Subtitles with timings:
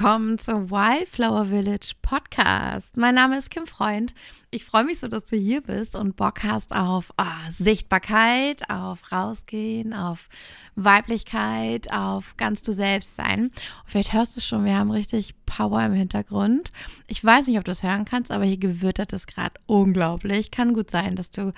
[0.00, 2.96] willkommen zum Wildflower Village Podcast.
[2.96, 4.14] Mein Name ist Kim Freund.
[4.52, 9.12] Ich freue mich so, dass du hier bist und Bock hast auf oh, Sichtbarkeit, auf
[9.12, 10.28] Rausgehen, auf
[10.74, 13.42] Weiblichkeit, auf ganz du selbst sein.
[13.44, 13.52] Und
[13.86, 16.72] vielleicht hörst du schon, wir haben richtig Power im Hintergrund.
[17.06, 20.50] Ich weiß nicht, ob du es hören kannst, aber hier gewittert es gerade unglaublich.
[20.50, 21.52] Kann gut sein, dass du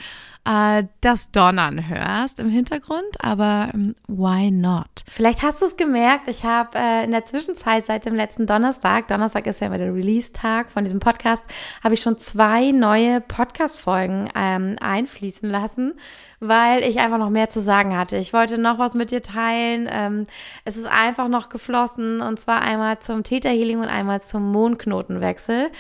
[0.45, 5.05] äh, das Donnern hörst im Hintergrund, aber ähm, why not?
[5.11, 9.09] Vielleicht hast du es gemerkt, ich habe äh, in der Zwischenzeit seit dem letzten Donnerstag,
[9.09, 11.45] Donnerstag ist ja immer der Release-Tag von diesem Podcast,
[11.83, 15.95] habe ich schon zwei neue Podcast-Folgen ähm, einfließen lassen
[16.43, 18.17] weil ich einfach noch mehr zu sagen hatte.
[18.17, 19.89] Ich wollte noch was mit dir teilen.
[19.91, 20.27] Ähm,
[20.65, 25.71] es ist einfach noch geflossen und zwar einmal zum Täterhealing und einmal zum Mondknotenwechsel.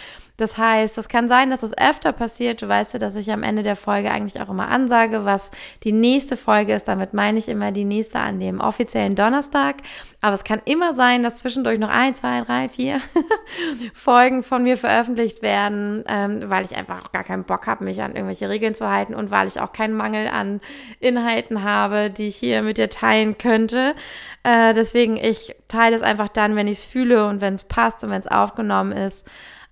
[0.43, 2.63] Das heißt, es kann sein, dass das öfter passiert.
[2.63, 5.51] Du weißt ja, dass ich am Ende der Folge eigentlich auch immer ansage, was
[5.85, 6.89] die nächste Folge ist.
[6.89, 9.77] Damit meine ich immer die nächste an dem offiziellen Donnerstag.
[10.21, 13.01] Aber es kann immer sein, dass zwischendurch noch ein, zwei, drei, vier
[13.95, 18.03] Folgen von mir veröffentlicht werden, ähm, weil ich einfach auch gar keinen Bock habe, mich
[18.03, 20.52] an irgendwelche Regeln zu halten und weil ich auch keinen Mangel an
[21.01, 23.95] Inhalten habe, die ich hier mit dir teilen könnte.
[24.43, 28.03] Äh, deswegen, ich teile es einfach dann, wenn ich es fühle und wenn es passt
[28.05, 29.27] und wenn es aufgenommen ist.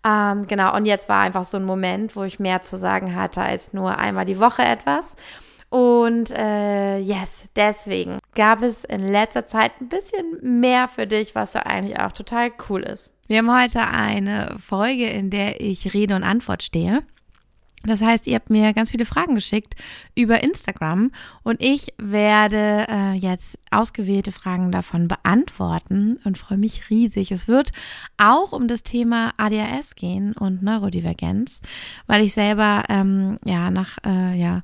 [0.05, 3.43] Ähm, genau, und jetzt war einfach so ein Moment, wo ich mehr zu sagen hatte
[3.43, 5.17] als nur einmal die Woche etwas.
[5.71, 11.53] Und äh, yes, deswegen gab es in letzter Zeit ein bisschen mehr für dich, was
[11.55, 13.17] ja eigentlich auch total cool ist.
[13.29, 17.05] Wir haben heute eine Folge, in der ich Rede und Antwort stehe.
[17.83, 19.75] Das heißt, ihr habt mir ganz viele Fragen geschickt
[20.15, 27.33] über Instagram und ich werde äh, jetzt ausgewählte Fragen davon beantworten und freue mich riesig.
[27.33, 27.73] Es wird
[28.19, 31.61] auch um das Thema ADHS gehen und Neurodivergenz,
[32.07, 34.63] weil ich selber ähm, ja nach äh, ja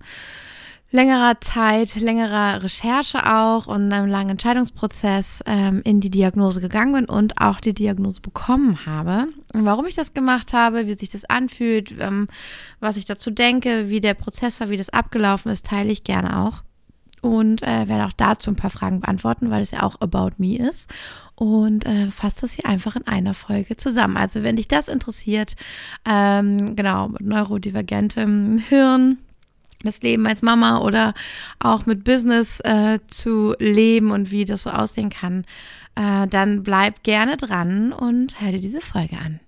[0.91, 7.05] längerer Zeit, längerer Recherche auch und einem langen Entscheidungsprozess ähm, in die Diagnose gegangen bin
[7.07, 9.27] und auch die Diagnose bekommen habe.
[9.53, 12.29] Und warum ich das gemacht habe, wie sich das anfühlt, ähm,
[12.81, 16.41] was ich dazu denke, wie der Prozess war, wie das abgelaufen ist, teile ich gerne
[16.41, 16.63] auch.
[17.23, 20.57] Und äh, werde auch dazu ein paar Fragen beantworten, weil es ja auch About Me
[20.59, 20.89] ist.
[21.35, 24.17] Und äh, fasse das hier einfach in einer Folge zusammen.
[24.17, 25.57] Also wenn dich das interessiert,
[26.09, 29.19] ähm, genau, neurodivergentem Hirn,
[29.83, 31.15] das Leben als Mama oder
[31.59, 35.45] auch mit Business äh, zu leben und wie das so aussehen kann,
[35.95, 39.41] äh, dann bleib gerne dran und hör dir diese Folge an.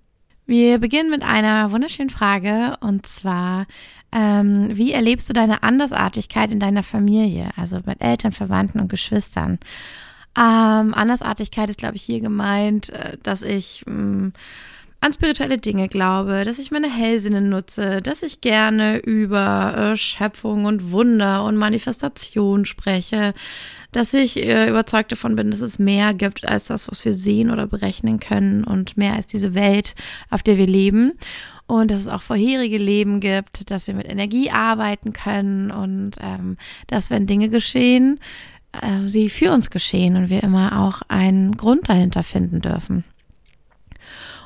[0.46, 3.66] Wir beginnen mit einer wunderschönen Frage und zwar,
[4.12, 9.58] ähm, wie erlebst du deine Andersartigkeit in deiner Familie, also mit Eltern, Verwandten und Geschwistern?
[10.38, 14.32] Ähm, Andersartigkeit ist, glaube ich, hier gemeint, äh, dass ich mh, mm,
[15.00, 20.64] an spirituelle Dinge glaube, dass ich meine Hellsinne nutze, dass ich gerne über äh, Schöpfung
[20.64, 23.32] und Wunder und Manifestation spreche,
[23.92, 27.50] dass ich äh, überzeugt davon bin, dass es mehr gibt als das, was wir sehen
[27.50, 29.94] oder berechnen können und mehr als diese Welt,
[30.30, 31.12] auf der wir leben.
[31.66, 36.56] Und dass es auch vorherige Leben gibt, dass wir mit Energie arbeiten können und ähm,
[36.86, 38.18] dass, wenn Dinge geschehen,
[38.72, 43.04] äh, sie für uns geschehen und wir immer auch einen Grund dahinter finden dürfen.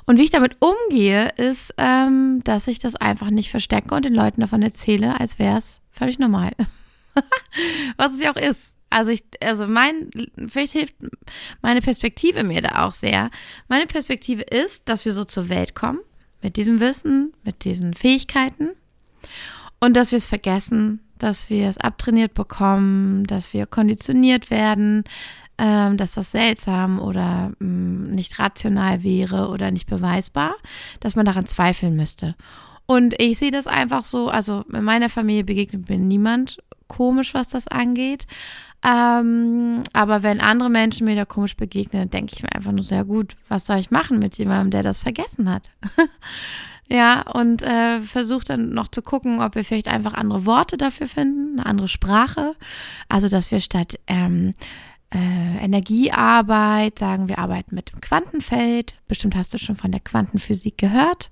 [0.04, 4.14] Und wie ich damit umgehe, ist, ähm, dass ich das einfach nicht verstecke und den
[4.14, 6.52] Leuten davon erzähle, als wäre es völlig normal.
[7.96, 8.76] Was es ja auch ist.
[8.90, 10.10] Also ich, also mein,
[10.48, 10.94] vielleicht hilft
[11.62, 13.30] meine Perspektive mir da auch sehr.
[13.68, 16.00] Meine Perspektive ist, dass wir so zur Welt kommen,
[16.42, 18.70] mit diesem Wissen, mit diesen Fähigkeiten
[19.80, 25.04] und dass wir es vergessen, dass wir es abtrainiert bekommen, dass wir konditioniert werden,
[25.62, 30.56] ähm, dass das seltsam oder mh, mm, nicht rational wäre oder nicht beweisbar,
[30.98, 32.34] dass man daran zweifeln müsste.
[32.86, 36.58] Und ich sehe das einfach so, also in meiner Familie begegnet mir niemand
[36.88, 38.26] komisch, was das angeht.
[38.84, 43.04] Ähm, aber wenn andere Menschen mir da komisch begegnen, denke ich mir einfach nur sehr
[43.04, 45.70] gut, was soll ich machen mit jemandem, der das vergessen hat?
[46.88, 51.06] ja, und äh, versuche dann noch zu gucken, ob wir vielleicht einfach andere Worte dafür
[51.06, 52.56] finden, eine andere Sprache.
[53.08, 54.54] Also, dass wir statt ähm,
[55.14, 58.94] äh, Energiearbeit, sagen wir arbeiten mit dem Quantenfeld.
[59.08, 61.30] Bestimmt hast du schon von der Quantenphysik gehört.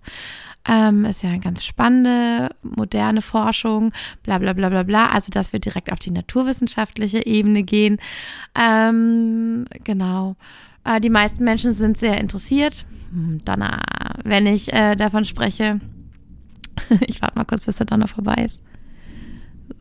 [0.69, 3.93] Ähm, ist ja eine ganz spannende, moderne Forschung,
[4.23, 5.09] bla bla bla bla bla.
[5.11, 7.99] Also, dass wir direkt auf die naturwissenschaftliche Ebene gehen.
[8.59, 10.37] Ähm, genau.
[10.85, 12.85] Äh, die meisten Menschen sind sehr interessiert.
[13.11, 13.81] Hm, Donner,
[14.25, 15.81] wenn ich äh, davon spreche.
[17.07, 18.63] ich warte mal kurz, bis der Donner vorbei ist.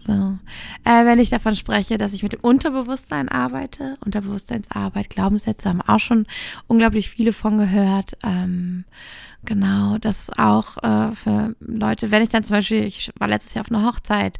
[0.05, 0.37] So.
[0.85, 5.99] Äh, wenn ich davon spreche, dass ich mit dem Unterbewusstsein arbeite, Unterbewusstseinsarbeit, Glaubenssätze haben auch
[5.99, 6.25] schon
[6.67, 8.17] unglaublich viele von gehört.
[8.23, 8.85] Ähm,
[9.43, 13.53] genau, das ist auch äh, für Leute, wenn ich dann zum Beispiel, ich war letztes
[13.53, 14.37] Jahr auf einer Hochzeit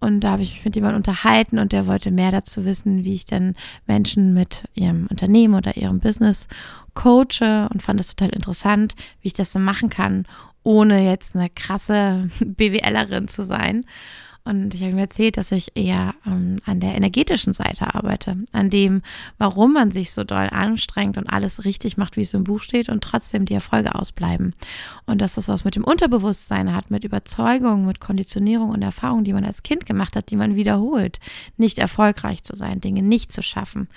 [0.00, 3.14] und da habe ich mich mit jemandem unterhalten und der wollte mehr dazu wissen, wie
[3.14, 3.54] ich dann
[3.86, 6.48] Menschen mit ihrem Unternehmen oder ihrem Business
[6.94, 10.26] coache und fand das total interessant, wie ich das dann machen kann,
[10.62, 13.84] ohne jetzt eine krasse BWLerin zu sein.
[14.44, 18.70] Und ich habe ihm erzählt, dass ich eher ähm, an der energetischen Seite arbeite, an
[18.70, 19.02] dem,
[19.36, 22.88] warum man sich so doll anstrengt und alles richtig macht, wie es im Buch steht
[22.88, 24.54] und trotzdem die Erfolge ausbleiben.
[25.04, 29.34] Und dass das was mit dem Unterbewusstsein hat, mit Überzeugung, mit Konditionierung und Erfahrung, die
[29.34, 31.20] man als Kind gemacht hat, die man wiederholt,
[31.58, 33.88] nicht erfolgreich zu sein, Dinge nicht zu schaffen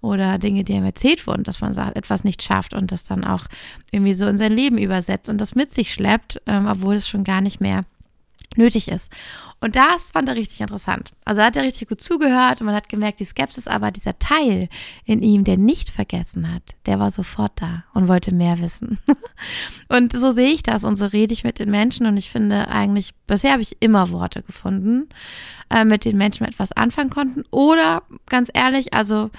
[0.00, 3.46] oder Dinge, die einem erzählt wurden, dass man etwas nicht schafft und das dann auch
[3.92, 7.22] irgendwie so in sein Leben übersetzt und das mit sich schleppt, ähm, obwohl es schon
[7.22, 7.84] gar nicht mehr
[8.56, 9.12] nötig ist.
[9.60, 11.10] Und das fand er richtig interessant.
[11.24, 14.68] Also hat er richtig gut zugehört und man hat gemerkt, die Skepsis, aber dieser Teil
[15.04, 18.98] in ihm, der nicht vergessen hat, der war sofort da und wollte mehr wissen.
[19.88, 22.68] und so sehe ich das und so rede ich mit den Menschen und ich finde
[22.68, 25.08] eigentlich, bisher habe ich immer Worte gefunden,
[25.70, 27.44] äh, mit denen Menschen etwas anfangen konnten.
[27.50, 29.30] Oder ganz ehrlich, also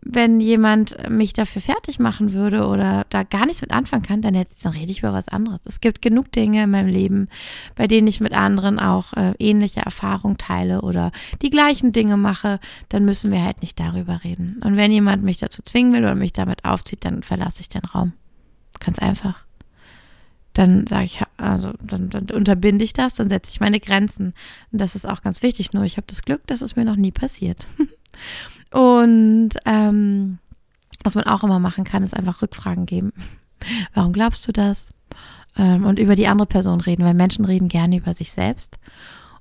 [0.00, 4.34] wenn jemand mich dafür fertig machen würde oder da gar nichts mit anfangen kann, dann,
[4.34, 5.60] jetzt, dann rede ich über was anderes.
[5.64, 7.28] Es gibt genug Dinge in meinem Leben,
[7.74, 11.10] bei denen ich mit anderen auch äh, ähnliche Erfahrungen teile oder
[11.42, 14.60] die gleichen Dinge mache, dann müssen wir halt nicht darüber reden.
[14.64, 17.84] Und wenn jemand mich dazu zwingen will oder mich damit aufzieht, dann verlasse ich den
[17.84, 18.12] Raum.
[18.78, 19.44] Ganz einfach.
[20.52, 24.32] Dann sage ich, also dann, dann unterbinde ich das, dann setze ich meine Grenzen.
[24.72, 25.72] Und das ist auch ganz wichtig.
[25.72, 27.66] Nur ich habe das Glück, dass es mir noch nie passiert.
[28.70, 30.38] Und ähm,
[31.02, 33.12] was man auch immer machen kann, ist einfach Rückfragen geben.
[33.94, 34.94] Warum glaubst du das?
[35.56, 38.78] Ähm, und über die andere Person reden, weil Menschen reden gerne über sich selbst.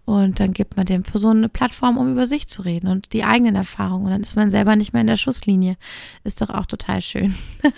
[0.08, 3.26] Und dann gibt man den Personen eine Plattform, um über sich zu reden und die
[3.26, 4.06] eigenen Erfahrungen.
[4.06, 5.76] Und dann ist man selber nicht mehr in der Schusslinie.
[6.24, 7.36] Ist doch auch total schön.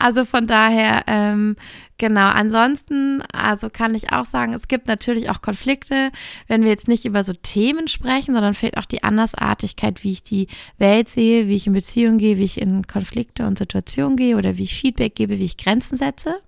[0.00, 1.54] also von daher, ähm,
[1.96, 2.26] genau.
[2.26, 6.10] Ansonsten, also kann ich auch sagen, es gibt natürlich auch Konflikte,
[6.48, 10.24] wenn wir jetzt nicht über so Themen sprechen, sondern fehlt auch die Andersartigkeit, wie ich
[10.24, 10.48] die
[10.78, 14.56] Welt sehe, wie ich in Beziehungen gehe, wie ich in Konflikte und Situationen gehe oder
[14.58, 16.40] wie ich Feedback gebe, wie ich Grenzen setze.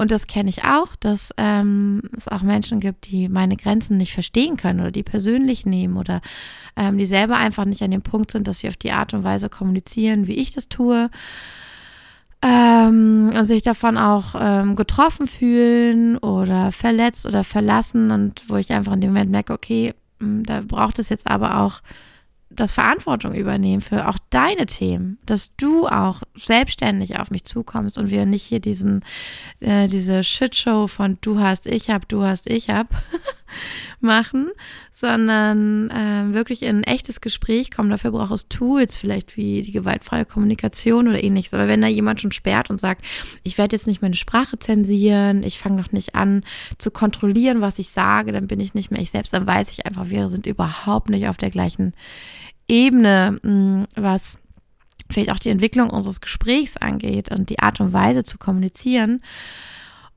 [0.00, 4.14] Und das kenne ich auch, dass ähm, es auch Menschen gibt, die meine Grenzen nicht
[4.14, 6.22] verstehen können oder die persönlich nehmen oder
[6.74, 9.24] ähm, die selber einfach nicht an dem Punkt sind, dass sie auf die Art und
[9.24, 11.10] Weise kommunizieren, wie ich das tue.
[12.40, 18.72] Ähm, und sich davon auch ähm, getroffen fühlen oder verletzt oder verlassen und wo ich
[18.72, 21.82] einfach in dem Moment merke, okay, hm, da braucht es jetzt aber auch
[22.60, 28.10] das Verantwortung übernehmen für auch deine Themen, dass du auch selbstständig auf mich zukommst und
[28.10, 29.02] wir nicht hier diesen
[29.60, 32.88] äh, diese Shitshow von du hast, ich hab, du hast, ich hab
[34.00, 34.50] machen,
[34.92, 37.88] sondern äh, wirklich in ein echtes Gespräch kommen.
[37.88, 41.54] Dafür braucht es Tools, vielleicht wie die gewaltfreie Kommunikation oder ähnliches.
[41.54, 43.06] Aber wenn da jemand schon sperrt und sagt,
[43.42, 46.44] ich werde jetzt nicht meine Sprache zensieren, ich fange noch nicht an
[46.76, 49.86] zu kontrollieren, was ich sage, dann bin ich nicht mehr ich selbst, dann weiß ich
[49.86, 51.94] einfach, wir sind überhaupt nicht auf der gleichen
[52.70, 54.38] Ebene, mm, was
[55.10, 59.22] vielleicht auch die Entwicklung unseres Gesprächs angeht und die Art und Weise zu kommunizieren.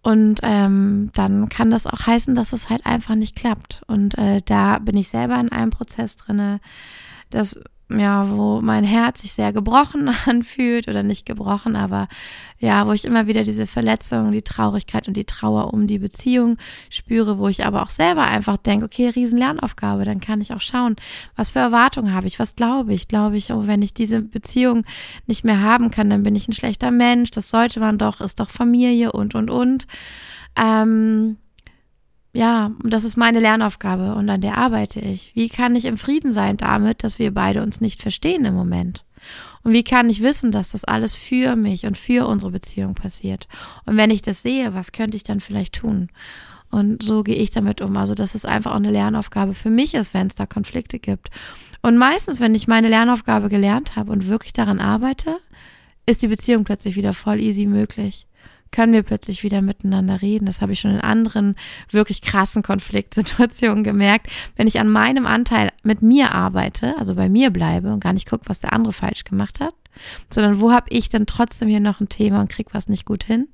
[0.03, 3.81] Und ähm, dann kann das auch heißen, dass es halt einfach nicht klappt.
[3.87, 6.59] Und äh, da bin ich selber in einem Prozess drinne,
[7.29, 7.59] dass
[7.97, 12.07] ja, wo mein Herz sich sehr gebrochen anfühlt oder nicht gebrochen, aber
[12.59, 16.57] ja, wo ich immer wieder diese Verletzung, die Traurigkeit und die Trauer um die Beziehung
[16.89, 20.61] spüre, wo ich aber auch selber einfach denke, okay, riesen Lernaufgabe, dann kann ich auch
[20.61, 20.95] schauen,
[21.35, 24.85] was für Erwartungen habe ich, was glaube ich, glaube ich, oh, wenn ich diese Beziehung
[25.27, 28.39] nicht mehr haben kann, dann bin ich ein schlechter Mensch, das sollte man doch, ist
[28.39, 29.87] doch Familie und, und, und.
[30.55, 31.37] Ähm,
[32.33, 35.31] ja, und das ist meine Lernaufgabe und an der arbeite ich.
[35.35, 39.05] Wie kann ich im Frieden sein damit, dass wir beide uns nicht verstehen im Moment?
[39.63, 43.47] Und wie kann ich wissen, dass das alles für mich und für unsere Beziehung passiert?
[43.85, 46.09] Und wenn ich das sehe, was könnte ich dann vielleicht tun?
[46.71, 47.95] Und so gehe ich damit um.
[47.95, 51.29] Also, dass es einfach auch eine Lernaufgabe für mich ist, wenn es da Konflikte gibt.
[51.83, 55.37] Und meistens, wenn ich meine Lernaufgabe gelernt habe und wirklich daran arbeite,
[56.07, 58.25] ist die Beziehung plötzlich wieder voll easy möglich
[58.73, 60.45] können wir plötzlich wieder miteinander reden.
[60.45, 61.55] Das habe ich schon in anderen
[61.89, 64.27] wirklich krassen Konfliktsituationen gemerkt.
[64.57, 68.27] Wenn ich an meinem Anteil mit mir arbeite, also bei mir bleibe und gar nicht
[68.27, 69.75] gucke, was der andere falsch gemacht hat,
[70.29, 73.23] sondern wo habe ich denn trotzdem hier noch ein Thema und krieg was nicht gut
[73.23, 73.47] hin.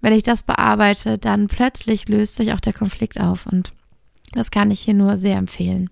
[0.00, 3.72] Wenn ich das bearbeite, dann plötzlich löst sich auch der Konflikt auf und
[4.32, 5.90] das kann ich hier nur sehr empfehlen.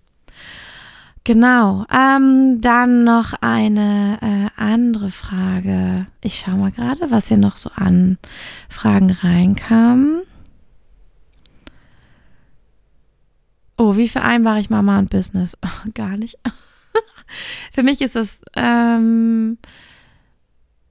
[1.24, 1.84] Genau.
[1.92, 6.06] Ähm, dann noch eine äh, andere Frage.
[6.22, 8.18] Ich schaue mal gerade, was hier noch so an
[8.68, 10.22] Fragen reinkamen.
[13.76, 15.56] Oh, wie vereinbare ich Mama und Business?
[15.64, 16.38] Oh, gar nicht.
[17.72, 19.58] Für mich ist das ähm,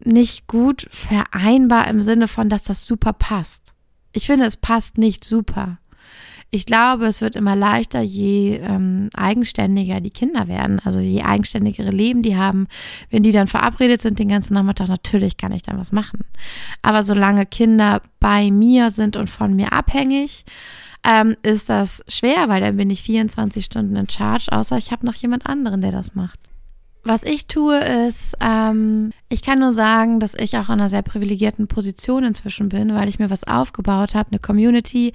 [0.04, 3.74] nicht gut vereinbar im Sinne von, dass das super passt.
[4.12, 5.78] Ich finde, es passt nicht super.
[6.52, 11.92] Ich glaube, es wird immer leichter, je ähm, eigenständiger die Kinder werden, also je eigenständigere
[11.92, 12.68] Leben die haben.
[13.12, 16.22] Wenn die dann verabredet sind den ganzen Nachmittag, natürlich kann ich dann was machen.
[16.82, 20.44] Aber solange Kinder bei mir sind und von mir abhängig,
[21.04, 25.06] ähm, ist das schwer, weil dann bin ich 24 Stunden in Charge, außer ich habe
[25.06, 26.49] noch jemand anderen, der das macht.
[27.04, 31.02] Was ich tue, ist, ähm, ich kann nur sagen, dass ich auch in einer sehr
[31.02, 35.14] privilegierten Position inzwischen bin, weil ich mir was aufgebaut habe, eine Community,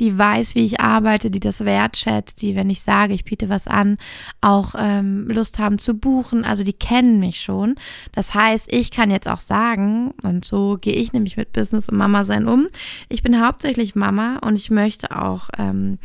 [0.00, 3.66] die weiß, wie ich arbeite, die das wertschätzt, die, wenn ich sage, ich biete was
[3.68, 3.98] an,
[4.40, 6.44] auch ähm, Lust haben zu buchen.
[6.44, 7.74] Also die kennen mich schon.
[8.12, 11.98] Das heißt, ich kann jetzt auch sagen, und so gehe ich nämlich mit Business und
[11.98, 12.68] Mama sein um.
[13.10, 15.98] Ich bin hauptsächlich Mama und ich möchte auch ähm,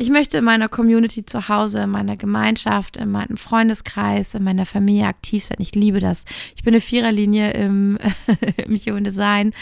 [0.00, 4.64] ich möchte in meiner Community zu Hause, in meiner Gemeinschaft, in meinem Freundeskreis, in meiner
[4.64, 5.58] Familie aktiv sein.
[5.60, 6.24] Ich liebe das.
[6.56, 7.98] Ich bin eine Viererlinie im,
[8.66, 9.52] im Human Design.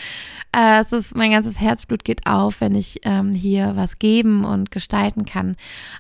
[0.55, 4.71] Äh, es ist, mein ganzes Herzblut geht auf, wenn ich ähm, hier was geben und
[4.71, 5.57] gestalten kann.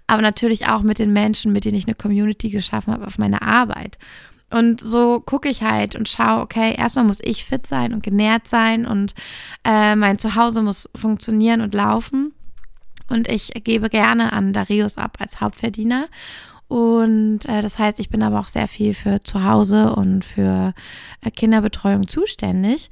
[0.07, 3.43] Aber natürlich auch mit den Menschen, mit denen ich eine Community geschaffen habe auf meine
[3.43, 3.99] Arbeit.
[4.51, 8.47] Und so gucke ich halt und schaue, okay, erstmal muss ich fit sein und genährt
[8.47, 9.15] sein und
[9.65, 12.35] äh, mein Zuhause muss funktionieren und laufen
[13.09, 16.09] und ich gebe gerne an Darius ab als Hauptverdiener.
[16.69, 20.75] Und äh, das heißt, ich bin aber auch sehr viel für zu Hause und für
[21.23, 22.91] äh, Kinderbetreuung zuständig.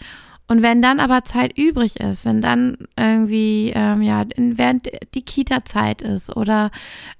[0.48, 6.02] Und wenn dann aber Zeit übrig ist, wenn dann irgendwie, ähm, ja, während die Kita-Zeit
[6.02, 6.70] ist oder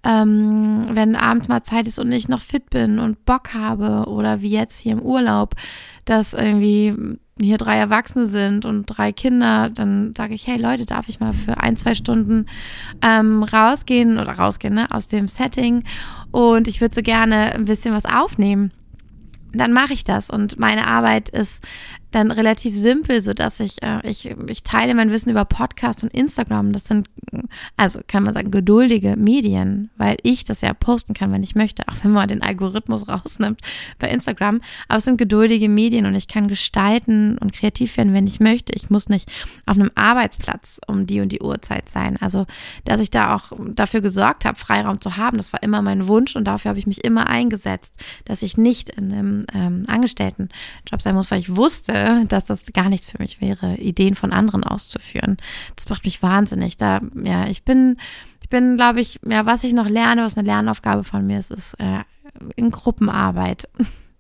[0.05, 4.43] ähm, wenn abends mal Zeit ist und ich noch fit bin und Bock habe oder
[4.43, 5.57] wie jetzt hier im Urlaub,
[6.05, 6.95] dass irgendwie
[7.39, 11.35] hier drei Erwachsene sind und drei Kinder, dann sage ich, hey Leute, darf ich mal
[11.35, 12.47] für ein, zwei Stunden
[13.03, 15.85] ähm, rausgehen oder rausgehen ne, aus dem Setting
[16.31, 18.73] und ich würde so gerne ein bisschen was aufnehmen
[19.57, 20.31] dann mache ich das.
[20.31, 21.63] Und meine Arbeit ist
[22.13, 26.15] dann relativ simpel, so dass ich, äh, ich, ich teile mein Wissen über Podcast und
[26.15, 26.73] Instagram.
[26.73, 27.09] Das sind,
[27.77, 31.83] also kann man sagen, geduldige Medien, weil ich das ja posten kann, wenn ich möchte,
[31.89, 33.61] auch wenn man den Algorithmus rausnimmt
[33.99, 34.61] bei Instagram.
[34.89, 38.73] Aber es sind geduldige Medien und ich kann gestalten und kreativ werden, wenn ich möchte.
[38.75, 39.31] Ich muss nicht
[39.67, 42.17] auf einem Arbeitsplatz um die und die Uhrzeit sein.
[42.21, 42.47] Also,
[42.85, 46.37] dass ich da auch dafür gesorgt habe, Freiraum zu haben, das war immer mein Wunsch
[46.37, 47.95] und dafür habe ich mich immer eingesetzt,
[48.25, 51.96] dass ich nicht in einem ähm, Angestelltenjob sein muss, weil ich wusste,
[52.29, 55.37] dass das gar nichts für mich wäre, Ideen von anderen auszuführen.
[55.75, 56.77] Das macht mich wahnsinnig.
[56.77, 57.97] Da, ja, ich bin,
[58.43, 61.51] ich bin, glaube ich, ja, was ich noch lerne, was eine Lernaufgabe von mir ist,
[61.51, 62.01] ist äh,
[62.57, 63.69] in Gruppenarbeit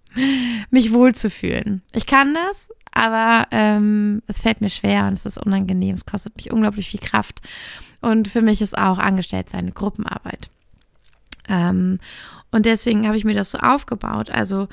[0.71, 1.83] mich wohlzufühlen.
[1.93, 5.95] Ich kann das, aber ähm, es fällt mir schwer und es ist unangenehm.
[5.95, 7.41] Es kostet mich unglaublich viel Kraft.
[8.01, 10.49] Und für mich ist auch angestellt seine Gruppenarbeit.
[11.49, 11.99] Ähm,
[12.51, 14.31] und deswegen habe ich mir das so aufgebaut.
[14.31, 14.69] Also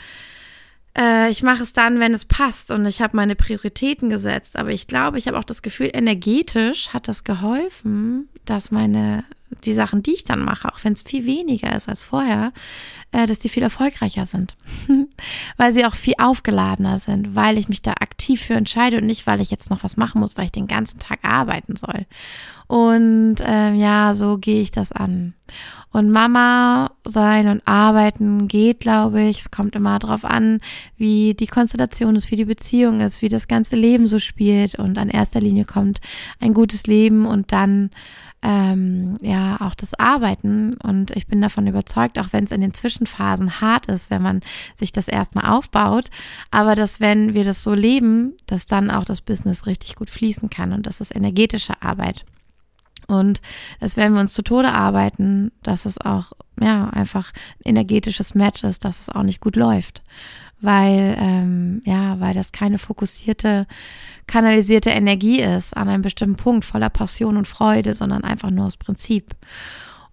[0.98, 4.58] äh, ich mache es dann, wenn es passt und ich habe meine Prioritäten gesetzt.
[4.58, 9.24] Aber ich glaube, ich habe auch das Gefühl, energetisch hat das geholfen, dass meine
[9.64, 12.54] die Sachen, die ich dann mache, auch wenn es viel weniger ist als vorher,
[13.14, 14.56] äh, dass die viel erfolgreicher sind.
[15.58, 19.26] weil sie auch viel aufgeladener sind, weil ich mich da aktiv für entscheide und nicht,
[19.28, 22.06] weil ich jetzt noch was machen muss, weil ich den ganzen Tag arbeiten soll.
[22.68, 25.34] Und äh, ja, so gehe ich das an.
[25.92, 29.40] Und Mama sein und arbeiten geht, glaube ich.
[29.40, 30.60] Es kommt immer darauf an,
[30.98, 34.74] wie die Konstellation ist, wie die Beziehung ist, wie das ganze Leben so spielt.
[34.74, 36.02] Und an erster Linie kommt
[36.40, 37.92] ein gutes Leben und dann
[38.42, 40.74] ähm, ja auch das Arbeiten.
[40.82, 44.42] Und ich bin davon überzeugt, auch wenn es in den Zwischenphasen hart ist, wenn man
[44.76, 46.10] sich das erstmal aufbaut,
[46.52, 50.50] aber dass wenn wir das so leben, dass dann auch das Business richtig gut fließen
[50.50, 50.74] kann.
[50.74, 52.26] Und das ist energetische Arbeit.
[53.08, 53.42] Und
[53.80, 58.64] dass wenn wir uns zu Tode arbeiten, dass es auch ja einfach ein energetisches Match
[58.64, 60.02] ist, dass es auch nicht gut läuft,
[60.62, 63.68] weil ähm, ja, weil das keine fokussierte,
[64.26, 68.78] kanalisierte Energie ist an einem bestimmten Punkt voller Passion und Freude, sondern einfach nur aus
[68.78, 69.36] Prinzip.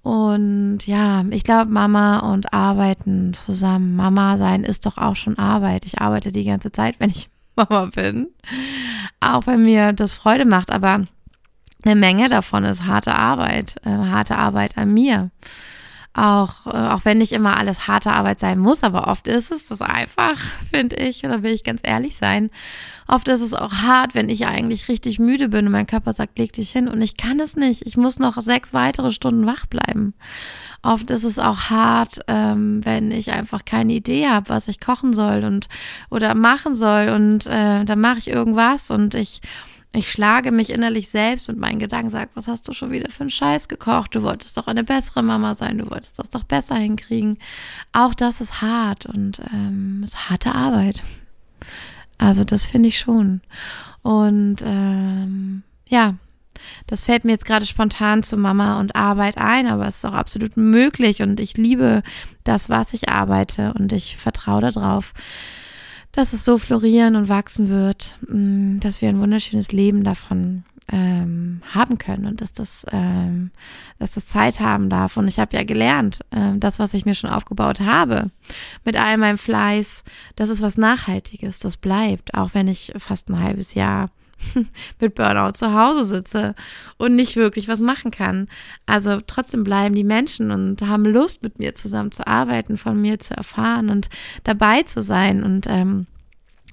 [0.03, 5.85] Und ja, ich glaube, Mama und Arbeiten zusammen, Mama sein ist doch auch schon Arbeit.
[5.85, 8.29] Ich arbeite die ganze Zeit, wenn ich Mama bin,
[9.21, 11.03] auch wenn mir das Freude macht, aber
[11.83, 15.31] eine Menge davon ist harte Arbeit, äh, harte Arbeit an mir.
[16.13, 19.67] Auch, äh, auch wenn nicht immer alles harte Arbeit sein muss, aber oft ist es
[19.67, 20.37] das einfach,
[20.71, 21.23] finde ich.
[21.23, 22.51] Da will ich ganz ehrlich sein.
[23.07, 26.39] Oft ist es auch hart, wenn ich eigentlich richtig müde bin und mein Körper sagt,
[26.39, 27.87] leg dich hin und ich kann es nicht.
[27.87, 30.15] Ich muss noch sechs weitere Stunden wach bleiben.
[30.83, 35.15] Oft ist es auch hart, ähm, wenn ich einfach keine Idee habe, was ich kochen
[35.15, 35.69] soll und
[36.11, 39.41] oder machen soll und äh, dann mache ich irgendwas und ich
[39.93, 43.23] Ich schlage mich innerlich selbst mit meinen Gedanken, sag, was hast du schon wieder für
[43.23, 44.15] einen Scheiß gekocht?
[44.15, 47.39] Du wolltest doch eine bessere Mama sein, du wolltest das doch besser hinkriegen.
[47.93, 51.03] Auch das ist hart und ähm, ist harte Arbeit.
[52.19, 53.41] Also das finde ich schon.
[54.03, 56.15] Und ähm, ja,
[56.87, 60.15] das fällt mir jetzt gerade spontan zu Mama und Arbeit ein, aber es ist auch
[60.15, 62.03] absolut möglich und ich liebe
[62.45, 65.15] das, was ich arbeite und ich vertraue darauf,
[66.13, 71.63] dass es so florieren und wachsen wird, mm, dass wir ein wunderschönes Leben davon ähm,
[71.73, 73.51] haben können und dass das, ähm,
[73.99, 75.17] dass das Zeit haben darf.
[75.17, 78.31] Und ich habe ja gelernt, äh, das, was ich mir schon aufgebaut habe,
[78.85, 80.03] mit all meinem Fleiß,
[80.37, 84.11] das ist was Nachhaltiges, das bleibt, auch wenn ich fast ein halbes Jahr
[85.01, 86.55] mit Burnout zu Hause sitze
[86.97, 88.49] und nicht wirklich was machen kann.
[88.87, 93.19] Also trotzdem bleiben die Menschen und haben Lust, mit mir zusammen zu arbeiten, von mir
[93.19, 94.09] zu erfahren und
[94.45, 95.43] dabei zu sein.
[95.43, 96.07] Und ähm,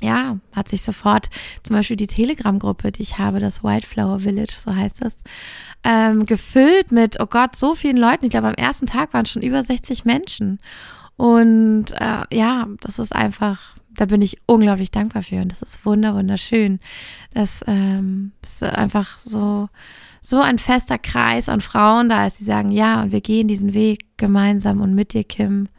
[0.02, 1.30] ja, hat sich sofort
[1.64, 5.18] zum Beispiel die Telegram-Gruppe, die ich habe, das Wildflower Village, so heißt das,
[5.84, 8.26] ähm, gefüllt mit, oh Gott, so vielen Leuten.
[8.26, 10.60] Ich glaube, am ersten Tag waren schon über 60 Menschen.
[11.16, 15.86] Und äh, ja, das ist einfach da bin ich unglaublich dankbar für und das ist
[15.86, 16.80] wunder wunderschön.
[17.34, 19.68] Das, ähm, ist einfach so
[20.22, 23.74] so ein fester Kreis an Frauen da ist, die sagen, ja, und wir gehen diesen
[23.74, 25.70] Weg gemeinsam und mit dir, Kim.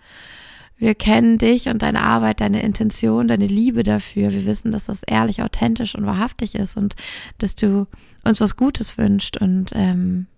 [0.79, 4.33] Wir kennen dich und deine Arbeit, deine Intention, deine Liebe dafür.
[4.33, 6.95] Wir wissen, dass das ehrlich, authentisch und wahrhaftig ist und
[7.37, 7.89] dass du
[8.25, 10.29] uns was Gutes wünscht und ähm,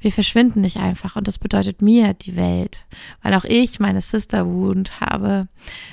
[0.00, 1.16] wir verschwinden nicht einfach.
[1.16, 2.86] Und das bedeutet mir die Welt,
[3.22, 5.48] weil auch ich meine Sister Wound habe,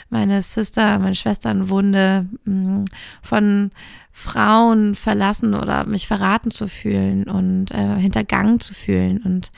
[0.10, 2.86] meine Sister, meine Schwesternwunde mm,
[3.22, 3.72] von
[4.12, 9.52] Frauen verlassen oder mich verraten zu fühlen und äh, hintergangen zu fühlen und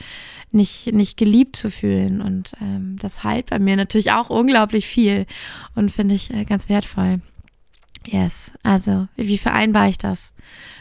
[0.50, 2.20] nicht nicht geliebt zu fühlen.
[2.20, 5.26] Und ähm, das heilt bei mir natürlich auch unglaublich viel
[5.74, 7.20] und finde ich äh, ganz wertvoll.
[8.10, 10.32] Yes, also wie vereinbare ich das?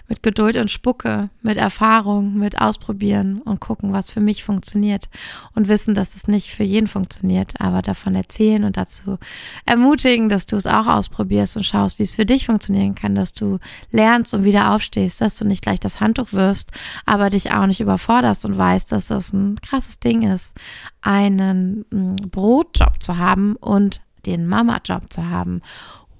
[0.07, 5.09] Mit Geduld und Spucke, mit Erfahrung, mit Ausprobieren und gucken, was für mich funktioniert
[5.53, 9.17] und wissen, dass es nicht für jeden funktioniert, aber davon erzählen und dazu
[9.65, 13.33] ermutigen, dass du es auch ausprobierst und schaust, wie es für dich funktionieren kann, dass
[13.33, 13.59] du
[13.91, 16.71] lernst und wieder aufstehst, dass du nicht gleich das Handtuch wirfst,
[17.05, 20.55] aber dich auch nicht überforderst und weißt, dass das ein krasses Ding ist,
[21.01, 25.61] einen mm, Brotjob zu haben und den Mama-Job zu haben.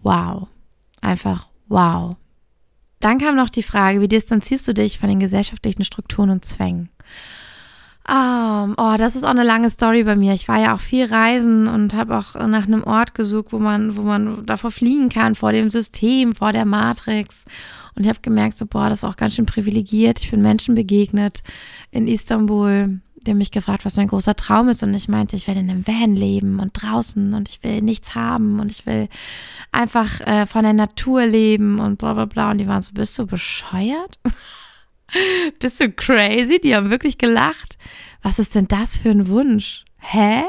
[0.04, 0.50] Wow
[1.08, 2.16] einfach wow.
[3.00, 6.90] Dann kam noch die Frage, wie distanzierst du dich von den gesellschaftlichen Strukturen und Zwängen?
[8.10, 10.34] Um, oh, das ist auch eine lange Story bei mir.
[10.34, 13.98] Ich war ja auch viel reisen und habe auch nach einem Ort gesucht, wo man,
[13.98, 17.44] wo man davor fliehen kann, vor dem System, vor der Matrix.
[17.96, 20.22] Und ich habe gemerkt, so, boah, das ist auch ganz schön privilegiert.
[20.22, 21.42] Ich bin Menschen begegnet
[21.92, 24.84] in Istanbul, die haben mich gefragt, was mein großer Traum ist.
[24.84, 28.16] Und ich meinte, ich will in einem Van leben und draußen und ich will nichts
[28.16, 29.10] haben und ich will
[29.74, 32.52] einfach äh, von der Natur leben und bla bla bla.
[32.52, 34.18] Und die waren so, bist du bescheuert?
[35.60, 36.60] bist du crazy?
[36.60, 37.78] Die haben wirklich gelacht.
[38.22, 39.84] Was ist denn das für ein Wunsch?
[39.98, 40.44] Hä?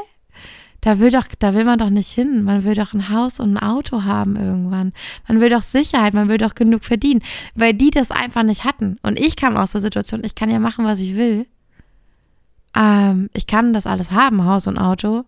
[0.81, 2.45] Da will doch, da will man doch nicht hin.
[2.45, 4.93] Man will doch ein Haus und ein Auto haben irgendwann.
[5.27, 7.23] Man will doch Sicherheit, man will doch genug verdienen,
[7.57, 8.99] weil die das einfach nicht hatten.
[9.03, 11.47] Und ich kam aus der Situation, ich kann ja machen, was ich will
[12.77, 15.25] ähm, ich kann das alles haben, Haus und Auto,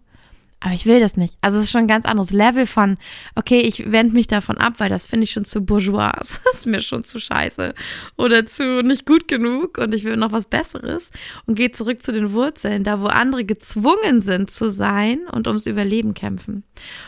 [0.62, 1.38] aber ich will das nicht.
[1.40, 2.98] Also es ist schon ein ganz anderes Level von,
[3.34, 6.10] okay, ich wende mich davon ab, weil das finde ich schon zu bourgeois.
[6.50, 7.74] Das ist mir schon zu scheiße
[8.18, 11.10] oder zu nicht gut genug und ich will noch was Besseres
[11.46, 15.64] und gehe zurück zu den Wurzeln, da wo andere gezwungen sind zu sein und ums
[15.64, 16.64] Überleben kämpfen.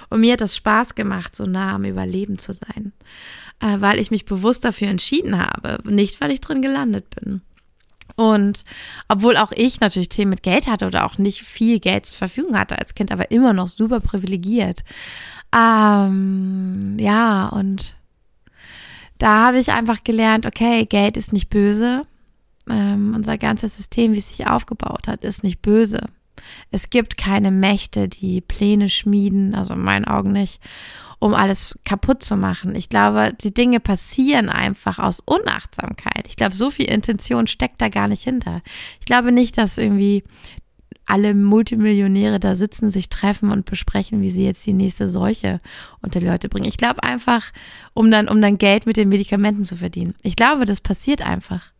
[0.09, 2.93] Und mir hat das Spaß gemacht, so nah am Überleben zu sein,
[3.61, 7.43] äh, weil ich mich bewusst dafür entschieden habe, nicht weil ich drin gelandet bin.
[8.17, 8.65] Und
[9.09, 12.59] obwohl auch ich natürlich Themen mit Geld hatte oder auch nicht viel Geld zur Verfügung
[12.59, 14.85] hatte als Kind, aber immer noch super privilegiert.
[15.55, 17.95] Ähm, ja, und
[19.19, 22.07] da habe ich einfach gelernt, okay, Geld ist nicht böse.
[22.69, 26.09] Ähm, unser ganzes System, wie es sich aufgebaut hat, ist nicht böse.
[26.71, 30.61] Es gibt keine Mächte, die Pläne schmieden, also in meinen Augen nicht,
[31.23, 32.75] um alles kaputt zu machen.
[32.75, 36.27] Ich glaube, die Dinge passieren einfach aus Unachtsamkeit.
[36.27, 38.61] Ich glaube, so viel Intention steckt da gar nicht hinter.
[38.99, 40.25] Ich glaube nicht, dass irgendwie
[41.07, 45.61] alle Multimillionäre da sitzen, sich treffen und besprechen, wie sie jetzt die nächste Seuche
[46.01, 46.67] unter die Leute bringen.
[46.67, 47.53] Ich glaube einfach,
[47.95, 50.15] um dann, um dann Geld mit den Medikamenten zu verdienen.
[50.23, 51.71] Ich glaube, das passiert einfach.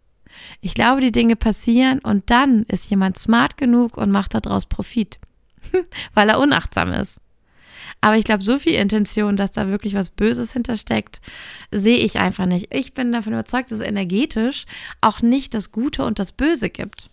[0.61, 5.19] Ich glaube, die Dinge passieren und dann ist jemand smart genug und macht daraus Profit,
[6.15, 7.19] weil er unachtsam ist.
[8.03, 11.21] Aber ich glaube, so viel Intention, dass da wirklich was Böses hintersteckt,
[11.71, 12.75] sehe ich einfach nicht.
[12.75, 14.65] Ich bin davon überzeugt, dass es energetisch
[15.01, 17.11] auch nicht das Gute und das Böse gibt.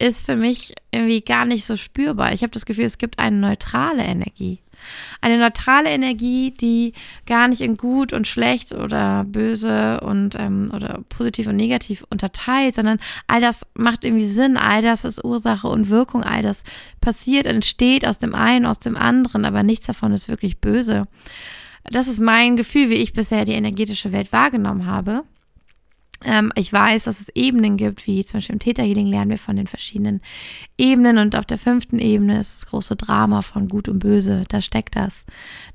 [0.00, 2.32] Ist für mich irgendwie gar nicht so spürbar.
[2.32, 4.58] Ich habe das Gefühl, es gibt eine neutrale Energie.
[5.20, 6.92] Eine neutrale Energie, die
[7.26, 12.74] gar nicht in gut und schlecht oder böse und ähm, oder positiv und negativ unterteilt,
[12.74, 16.62] sondern all das macht irgendwie Sinn, all das ist Ursache und Wirkung, all das
[17.00, 21.06] passiert, entsteht aus dem einen, aus dem anderen, aber nichts davon ist wirklich böse.
[21.90, 25.24] Das ist mein Gefühl, wie ich bisher die energetische Welt wahrgenommen habe.
[26.24, 29.56] Ähm, ich weiß, dass es Ebenen gibt, wie zum Beispiel im Täterhealing lernen wir von
[29.56, 30.20] den verschiedenen
[30.76, 34.44] Ebenen und auf der fünften Ebene ist das große Drama von Gut und Böse.
[34.48, 35.24] Da steckt das.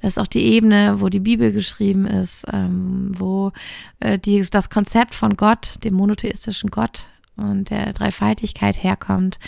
[0.01, 3.51] Das ist auch die Ebene, wo die Bibel geschrieben ist, ähm, wo
[3.99, 4.19] äh,
[4.51, 9.39] das Konzept von Gott, dem monotheistischen Gott und der Dreifaltigkeit herkommt,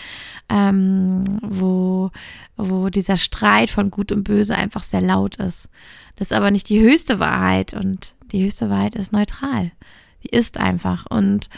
[0.49, 2.11] ähm, wo,
[2.55, 5.69] wo dieser Streit von Gut und Böse einfach sehr laut ist.
[6.15, 9.71] Das ist aber nicht die höchste Wahrheit und die höchste Wahrheit ist neutral.
[10.25, 11.05] Die ist einfach.
[11.09, 11.49] Und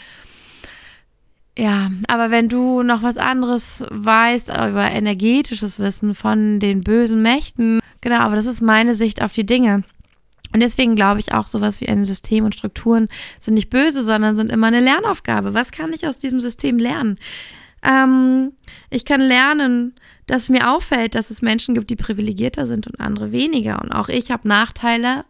[1.56, 7.80] ja, aber wenn du noch was anderes weißt über energetisches Wissen von den bösen Mächten,
[8.00, 9.82] genau, aber das ist meine Sicht auf die Dinge.
[10.54, 14.36] Und deswegen glaube ich auch, sowas wie ein System und Strukturen sind nicht böse, sondern
[14.36, 15.52] sind immer eine Lernaufgabe.
[15.52, 17.18] Was kann ich aus diesem System lernen?
[17.82, 18.52] Ähm,
[18.90, 19.94] ich kann lernen,
[20.28, 23.80] dass mir auffällt, dass es Menschen gibt, die privilegierter sind und andere weniger.
[23.82, 25.24] Und auch ich habe Nachteile.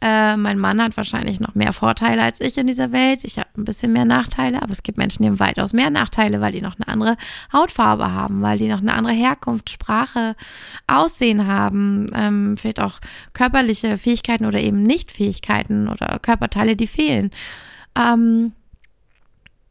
[0.00, 3.24] Äh, mein Mann hat wahrscheinlich noch mehr Vorteile als ich in dieser Welt.
[3.24, 6.40] Ich habe ein bisschen mehr Nachteile, aber es gibt Menschen, die haben weitaus mehr Nachteile,
[6.40, 7.16] weil die noch eine andere
[7.52, 10.34] Hautfarbe haben, weil die noch eine andere Herkunft, Sprache,
[10.86, 13.00] Aussehen haben, ähm, vielleicht auch
[13.34, 17.30] körperliche Fähigkeiten oder eben Nichtfähigkeiten oder Körperteile, die fehlen.
[17.98, 18.52] Ähm,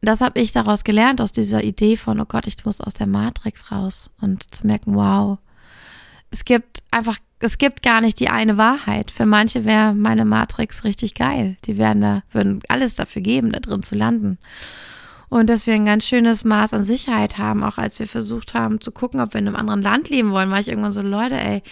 [0.00, 3.06] das habe ich daraus gelernt, aus dieser Idee von, oh Gott, ich muss aus der
[3.06, 5.38] Matrix raus und zu merken, wow,
[6.30, 9.10] es gibt einfach, es gibt gar nicht die eine Wahrheit.
[9.10, 11.56] Für manche wäre meine Matrix richtig geil.
[11.64, 14.38] Die werden da, würden alles dafür geben, da drin zu landen.
[15.30, 18.80] Und dass wir ein ganz schönes Maß an Sicherheit haben, auch als wir versucht haben
[18.80, 21.38] zu gucken, ob wir in einem anderen Land leben wollen, war ich irgendwann so, Leute,
[21.38, 21.62] ey,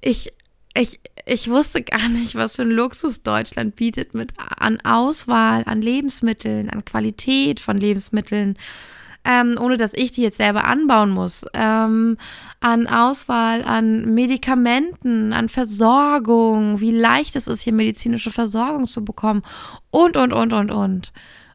[0.00, 0.32] ich,
[0.76, 5.82] ich, ich wusste gar nicht, was für ein Luxus Deutschland bietet mit an Auswahl, an
[5.82, 8.56] Lebensmitteln, an Qualität von Lebensmitteln,
[9.24, 12.16] ähm, ohne dass ich die jetzt selber anbauen muss, ähm,
[12.60, 19.42] an Auswahl, an Medikamenten, an Versorgung, wie leicht es ist, hier medizinische Versorgung zu bekommen
[19.90, 21.12] und, und, und, und, und.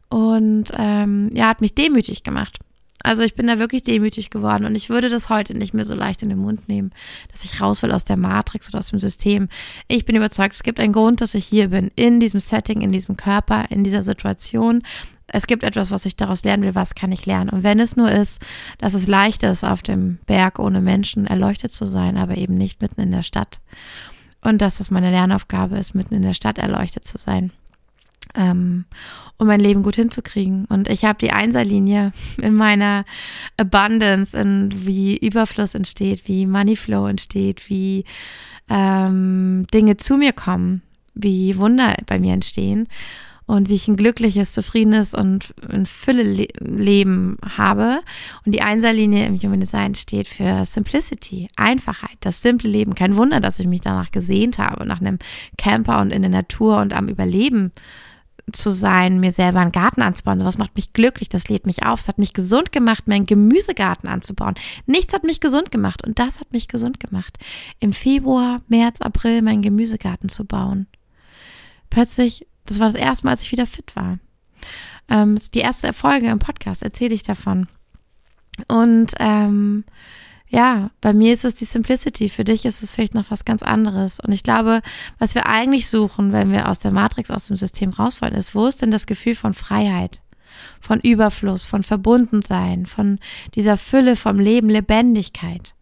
[0.10, 2.60] Und ähm, ja, hat mich demütig gemacht.
[3.04, 5.96] Also ich bin da wirklich demütig geworden und ich würde das heute nicht mehr so
[5.96, 6.92] leicht in den Mund nehmen,
[7.32, 9.50] dass ich raus will aus der Matrix oder aus dem System.
[9.88, 12.92] Ich bin überzeugt, es gibt einen Grund, dass ich hier bin, in diesem Setting, in
[12.92, 14.84] diesem Körper, in dieser Situation.
[15.28, 17.50] Es gibt etwas, was ich daraus lernen will, was kann ich lernen.
[17.50, 18.42] Und wenn es nur ist,
[18.80, 22.82] dass es leicht ist, auf dem Berg ohne Menschen erleuchtet zu sein, aber eben nicht
[22.82, 23.62] mitten in der Stadt.
[24.42, 27.52] Und dass das meine Lernaufgabe ist, mitten in der Stadt erleuchtet zu sein
[28.36, 30.66] um mein Leben gut hinzukriegen.
[30.66, 33.06] Und ich habe die Einserlinie in meiner
[33.58, 38.06] Abundance, in wie Überfluss entsteht, wie Moneyflow entsteht, wie
[38.70, 40.82] ähm, Dinge zu mir kommen,
[41.14, 42.88] wie Wunder bei mir entstehen
[43.52, 48.00] und wie ich ein glückliches, zufriedenes und in Fülle Le Leben habe.
[48.46, 52.96] Und die Einserlinie im Human Design steht für Simplicity, Einfachheit, das simple Leben.
[52.96, 55.20] Kein Wunder, dass ich mich danach gesehnt habe, nach einem
[55.58, 57.74] Camper und in der Natur und am Überleben
[58.52, 60.40] zu sein, mir selber einen Garten anzubauen.
[60.40, 62.00] Sowas macht mich glücklich, das lädt mich auf.
[62.00, 64.56] Es hat mich gesund gemacht, meinen Gemüsegarten anzubauen.
[64.86, 67.38] Nichts hat mich gesund gemacht und das hat mich gesund gemacht.
[67.80, 70.88] Im Februar, März, April meinen Gemüsegarten zu bauen.
[71.90, 74.20] Plötzlich, das war das erste Mal, als ich wieder fit war.
[75.10, 77.68] Ähm, die erste Erfolge im Podcast erzähle ich davon.
[78.68, 79.84] Und ähm,
[80.52, 83.64] ja, bei mir ist es die Simplicity, für dich ist es vielleicht noch was ganz
[83.64, 84.20] anderes.
[84.20, 84.82] Und ich glaube,
[85.18, 88.54] was wir eigentlich suchen, wenn wir aus der Matrix, aus dem System raus wollen, ist,
[88.54, 90.22] wo ist denn das Gefühl von Freiheit,
[90.82, 93.20] von Überfluss, von Verbundensein, von
[93.56, 95.74] dieser Fülle vom Leben, Lebendigkeit?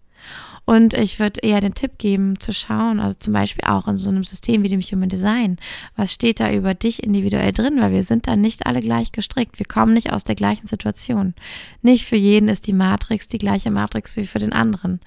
[0.69, 4.09] Und ich würde eher den Tipp geben, zu schauen, also zum Beispiel auch in so
[4.09, 5.57] einem System wie dem Human Design,
[5.95, 9.57] was steht da über dich individuell drin, weil wir sind da nicht alle gleich gestrickt.
[9.57, 11.33] Wir kommen nicht aus der gleichen Situation.
[11.81, 14.99] Nicht für jeden ist die Matrix die gleiche Matrix wie für den anderen.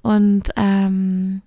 [0.00, 1.42] Und ähm,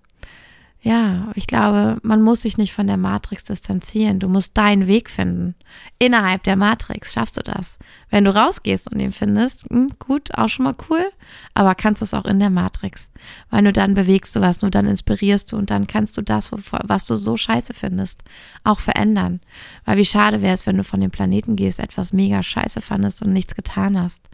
[0.85, 4.19] ja, ich glaube, man muss sich nicht von der Matrix distanzieren.
[4.19, 5.55] Du musst deinen Weg finden.
[5.97, 7.79] Innerhalb der Matrix schaffst du das.
[8.11, 11.11] Wenn du rausgehst und ihn findest, hm, gut, auch schon mal cool,
[11.55, 13.09] aber kannst du es auch in der Matrix.
[13.49, 16.51] Weil nur dann bewegst du was, nur dann inspirierst du und dann kannst du das,
[16.51, 18.21] was du so scheiße findest,
[18.63, 19.41] auch verändern.
[19.85, 23.23] Weil wie schade wäre es, wenn du von dem Planeten gehst, etwas mega scheiße fandest
[23.23, 24.29] und nichts getan hast.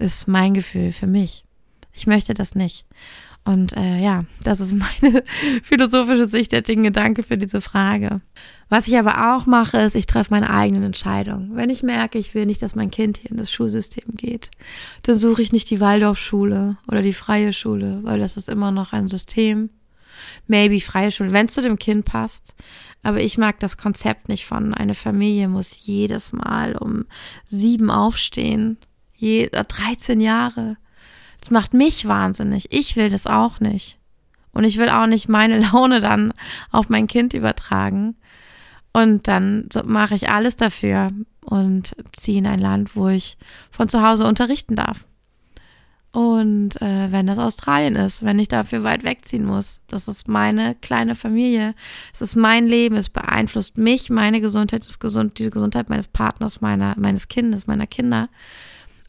[0.00, 1.44] Ist mein Gefühl für mich.
[1.92, 2.86] Ich möchte das nicht.
[3.46, 5.22] Und äh, ja, das ist meine
[5.62, 6.90] philosophische Sicht der Dinge.
[6.90, 8.20] Danke für diese Frage.
[8.68, 11.54] Was ich aber auch mache, ist, ich treffe meine eigenen Entscheidungen.
[11.54, 14.50] Wenn ich merke, ich will nicht, dass mein Kind hier in das Schulsystem geht,
[15.02, 18.92] dann suche ich nicht die Waldorfschule oder die freie Schule, weil das ist immer noch
[18.92, 19.70] ein System.
[20.48, 22.52] maybe freie Schule, wenn es zu dem Kind passt.
[23.04, 27.04] Aber ich mag das Konzept nicht von, eine Familie muss jedes Mal um
[27.44, 28.78] sieben aufstehen.
[29.14, 30.78] Je, 13 Jahre.
[31.46, 32.72] Das macht mich wahnsinnig.
[32.72, 34.00] Ich will das auch nicht.
[34.50, 36.32] Und ich will auch nicht meine Laune dann
[36.72, 38.16] auf mein Kind übertragen.
[38.92, 43.38] Und dann mache ich alles dafür und ziehe in ein Land, wo ich
[43.70, 45.06] von zu Hause unterrichten darf.
[46.10, 50.74] Und äh, wenn das Australien ist, wenn ich dafür weit wegziehen muss, das ist meine
[50.74, 51.76] kleine Familie,
[52.12, 56.60] es ist mein Leben, es beeinflusst mich, meine Gesundheit ist gesund, diese Gesundheit meines Partners,
[56.60, 58.30] meiner, meines Kindes, meiner Kinder.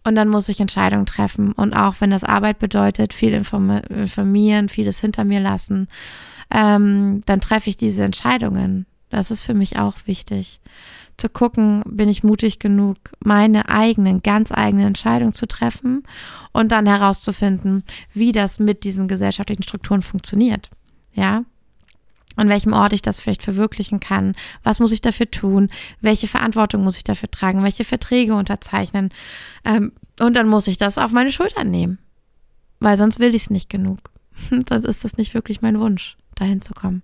[0.08, 1.52] Und dann muss ich Entscheidungen treffen.
[1.52, 5.90] Und auch wenn das Arbeit bedeutet, viel informieren, vieles hinter mir lassen,
[6.50, 8.86] ähm, dann treffe ich diese Entscheidungen.
[9.10, 10.62] Das ist für mich auch wichtig.
[11.18, 16.04] Zu gucken, bin ich mutig genug, meine eigenen, ganz eigenen Entscheidungen zu treffen
[16.54, 20.70] und dann herauszufinden, wie das mit diesen gesellschaftlichen Strukturen funktioniert.
[21.12, 21.44] Ja,
[22.38, 25.70] an welchem Ort ich das vielleicht verwirklichen kann, was muss ich dafür tun,
[26.02, 29.10] welche Verantwortung muss ich dafür tragen, welche Verträge unterzeichnen.
[29.66, 32.00] Ähm, und dann muss ich das auf meine Schultern nehmen,
[32.80, 34.00] weil sonst will ich es nicht genug.
[34.70, 37.04] sonst ist das nicht wirklich mein Wunsch, dahin zu kommen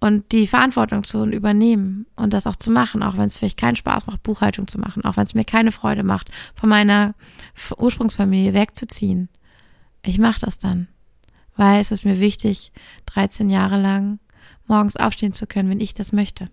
[0.00, 3.76] und die Verantwortung zu übernehmen und das auch zu machen, auch wenn es vielleicht keinen
[3.76, 7.14] Spaß macht, Buchhaltung zu machen, auch wenn es mir keine Freude macht, von meiner
[7.76, 9.28] Ursprungsfamilie wegzuziehen.
[10.04, 10.88] Ich mache das dann,
[11.56, 12.72] weil es ist mir wichtig,
[13.06, 14.20] 13 Jahre lang
[14.68, 16.48] morgens aufstehen zu können, wenn ich das möchte.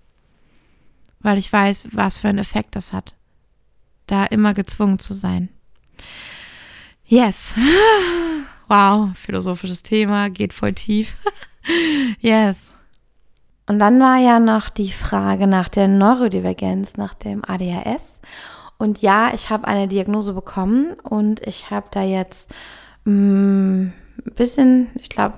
[1.19, 3.13] Weil ich weiß, was für einen Effekt das hat,
[4.08, 5.49] da immer gezwungen zu sein.
[7.06, 7.56] Yes.
[8.67, 11.15] Wow, philosophisches Thema, geht voll tief.
[12.19, 12.73] yes.
[13.67, 18.19] Und dann war ja noch die Frage nach der Neurodivergenz, nach dem ADHS.
[18.78, 22.51] Und ja, ich habe eine Diagnose bekommen und ich habe da jetzt
[23.06, 23.93] mm, ein
[24.36, 25.38] bisschen, ich glaube,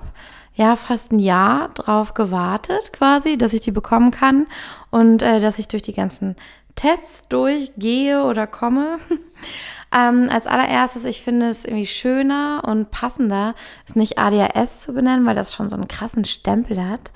[0.58, 4.48] ja, fast ein Jahr drauf gewartet, quasi, dass ich die bekommen kann
[4.90, 6.34] und äh, dass ich durch die ganzen
[6.74, 8.98] Tests durchgehe oder komme.
[9.94, 13.54] ähm, als allererstes, ich finde es irgendwie schöner und passender,
[13.86, 17.12] es nicht ADHS zu benennen, weil das schon so einen krassen Stempel hat,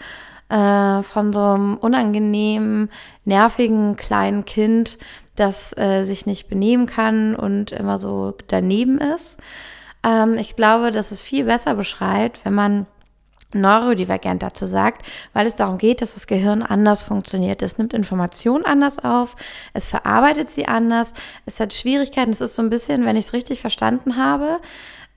[0.48, 2.90] äh, von so einem unangenehmen,
[3.24, 4.98] nervigen kleinen Kind,
[5.35, 9.40] das äh, sich nicht benehmen kann und immer so daneben ist.
[10.05, 12.87] Ähm, ich glaube, dass es viel besser beschreibt, wenn man
[13.55, 17.62] neurodivergent dazu sagt, weil es darum geht, dass das Gehirn anders funktioniert.
[17.62, 19.37] Es nimmt Informationen anders auf,
[19.73, 21.15] es verarbeitet sie anders,
[21.47, 22.31] es hat Schwierigkeiten.
[22.31, 24.61] Es ist so ein bisschen, wenn ich es richtig verstanden habe,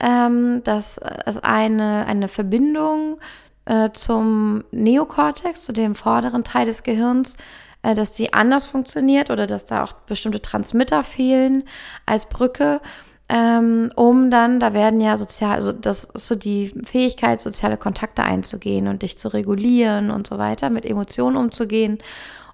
[0.00, 3.18] ähm, dass es eine, eine Verbindung
[3.64, 7.36] äh, zum Neokortex, zu dem vorderen Teil des Gehirns,
[7.82, 11.64] äh, dass die anders funktioniert oder dass da auch bestimmte Transmitter fehlen
[12.04, 12.80] als Brücke,
[13.28, 18.22] ähm, um dann, da werden ja sozial, also das ist so die Fähigkeit, soziale Kontakte
[18.22, 21.98] einzugehen und dich zu regulieren und so weiter, mit Emotionen umzugehen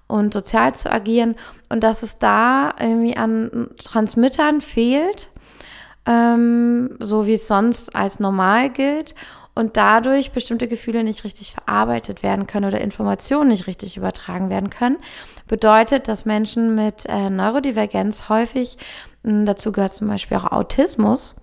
[0.07, 1.35] und sozial zu agieren.
[1.69, 5.29] Und dass es da irgendwie an Transmittern fehlt,
[6.07, 9.13] ähm, so wie es sonst als normal gilt
[9.55, 14.71] und dadurch bestimmte Gefühle nicht richtig verarbeitet werden können oder Informationen nicht richtig übertragen werden
[14.71, 14.97] können,
[15.47, 18.77] bedeutet, dass Menschen mit äh, Neurodivergenz häufig,
[19.23, 21.35] dazu gehört zum Beispiel auch Autismus,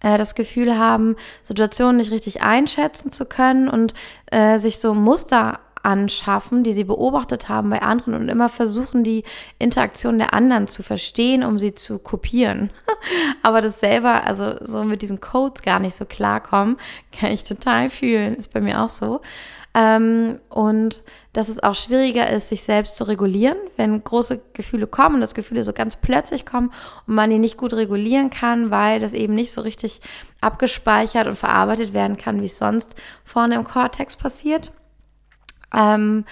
[0.00, 3.94] äh, das Gefühl haben, Situationen nicht richtig einschätzen zu können und
[4.26, 9.22] äh, sich so Muster anschaffen, die sie beobachtet haben bei anderen und immer versuchen, die
[9.60, 12.70] Interaktion der anderen zu verstehen, um sie zu kopieren.
[13.42, 16.76] Aber das selber, also so mit diesen Codes gar nicht so klarkommen,
[17.12, 18.34] kann ich total fühlen.
[18.34, 19.20] Ist bei mir auch so.
[19.78, 21.02] Ähm, und
[21.34, 25.64] dass es auch schwieriger ist, sich selbst zu regulieren, wenn große Gefühle kommen, dass Gefühle
[25.64, 26.72] so ganz plötzlich kommen
[27.06, 30.00] und man die nicht gut regulieren kann, weil das eben nicht so richtig
[30.40, 32.94] abgespeichert und verarbeitet werden kann, wie es sonst
[33.26, 34.72] vorne im Kortex passiert.
[35.76, 36.24] Ähm,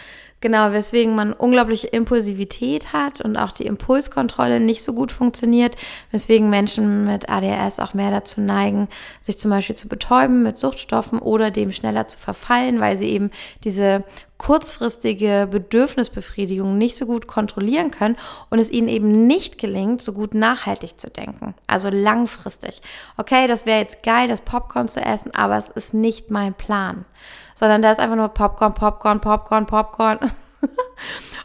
[0.44, 5.74] genau, weswegen man unglaubliche Impulsivität hat und auch die Impulskontrolle nicht so gut funktioniert,
[6.10, 8.88] weswegen Menschen mit ADHS auch mehr dazu neigen,
[9.22, 13.30] sich zum Beispiel zu betäuben mit Suchtstoffen oder dem schneller zu verfallen, weil sie eben
[13.64, 14.04] diese
[14.36, 18.16] kurzfristige Bedürfnisbefriedigung nicht so gut kontrollieren können
[18.50, 21.54] und es ihnen eben nicht gelingt, so gut nachhaltig zu denken.
[21.66, 22.82] Also langfristig.
[23.16, 27.06] Okay, das wäre jetzt geil, das Popcorn zu essen, aber es ist nicht mein Plan
[27.54, 30.18] sondern da ist einfach nur Popcorn, Popcorn, Popcorn, Popcorn.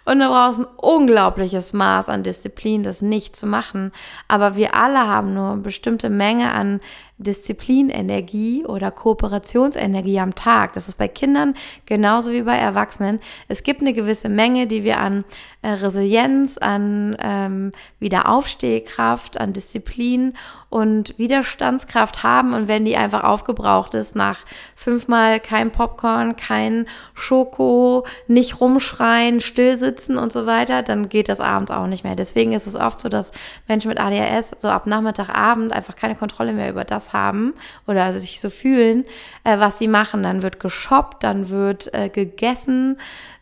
[0.06, 3.92] Und du brauchst ein unglaubliches Maß an Disziplin, das nicht zu machen.
[4.28, 6.80] Aber wir alle haben nur eine bestimmte Menge an
[7.20, 10.74] Disziplinenergie oder Kooperationsenergie am Tag.
[10.74, 11.54] Das ist bei Kindern
[11.86, 13.20] genauso wie bei Erwachsenen.
[13.50, 15.26] Es gibt eine gewisse Menge, die wir an
[15.62, 20.34] äh, Resilienz, an ähm, Wiederaufstehkraft, an Disziplin
[20.70, 22.54] und Widerstandskraft haben.
[22.54, 24.40] Und wenn die einfach aufgebraucht ist nach
[24.76, 31.42] fünfmal kein Popcorn, kein Schoko, nicht rumschreien, still sitzen und so weiter, dann geht das
[31.42, 32.16] abends auch nicht mehr.
[32.16, 33.34] Deswegen ist es oft so, dass
[33.68, 37.54] Menschen mit ADHS so ab Nachmittag, Abend einfach keine Kontrolle mehr über das haben
[37.88, 39.06] oder sich so fühlen,
[39.44, 40.24] äh, was sie machen.
[40.24, 42.98] Dann wird geshoppt, dann wird äh, gegessen,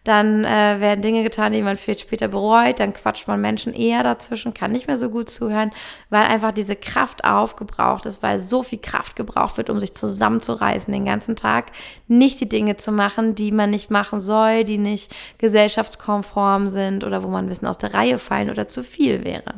[0.08, 4.03] dann äh, werden Dinge getan, die man viel später bereut, dann quatscht man Menschen eher
[4.03, 5.71] dazwischen, kann nicht mehr so gut zuhören,
[6.10, 10.93] weil einfach diese Kraft aufgebraucht ist, weil so viel Kraft gebraucht wird, um sich zusammenzureißen
[10.93, 11.73] den ganzen Tag,
[12.08, 17.21] nicht die Dinge zu machen, die man nicht machen soll, die nicht gesellschaftskonform sind oder
[17.21, 19.56] wo man ein bisschen aus der Reihe fallen oder zu viel wäre.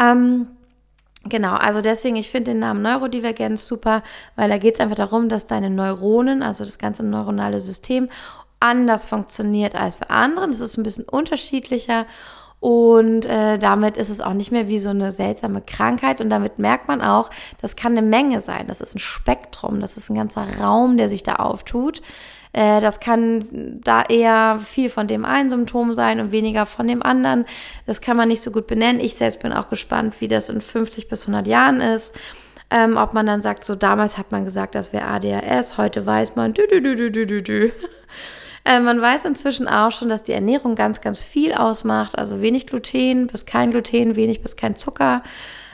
[0.00, 0.48] Ähm,
[1.28, 4.02] Genau, also deswegen, ich finde den Namen Neurodivergenz super,
[4.36, 8.08] weil da geht es einfach darum, dass deine Neuronen, also das ganze neuronale System,
[8.60, 10.50] anders funktioniert als bei anderen.
[10.50, 12.06] Das ist ein bisschen unterschiedlicher
[12.60, 16.20] und äh, damit ist es auch nicht mehr wie so eine seltsame Krankheit.
[16.20, 18.66] Und damit merkt man auch, das kann eine Menge sein.
[18.66, 22.02] Das ist ein Spektrum, das ist ein ganzer Raum, der sich da auftut.
[22.52, 27.02] Äh, das kann da eher viel von dem einen Symptom sein und weniger von dem
[27.02, 27.44] anderen.
[27.86, 29.00] Das kann man nicht so gut benennen.
[29.00, 32.14] Ich selbst bin auch gespannt, wie das in 50 bis 100 Jahren ist.
[32.70, 36.36] Ähm, ob man dann sagt, so damals hat man gesagt, das wäre ADHS, heute weiß
[36.36, 37.70] man, dü, dü, dü, dü, dü, dü.
[38.64, 42.18] Äh, man weiß inzwischen auch schon, dass die Ernährung ganz, ganz viel ausmacht.
[42.18, 45.22] Also wenig Gluten bis kein Gluten, wenig bis kein Zucker.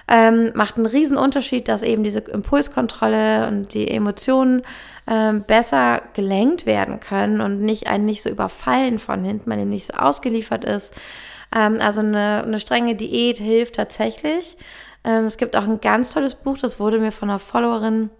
[0.06, 4.62] Ähm, macht einen riesen Unterschied, dass eben diese Impulskontrolle und die Emotionen
[5.06, 9.70] ähm, besser gelenkt werden können und nicht einen nicht so überfallen von hinten, man eben
[9.70, 10.94] nicht so ausgeliefert ist.
[11.54, 14.56] Ähm, also eine, eine strenge Diät hilft tatsächlich.
[15.04, 18.10] Ähm, es gibt auch ein ganz tolles Buch, das wurde mir von einer Followerin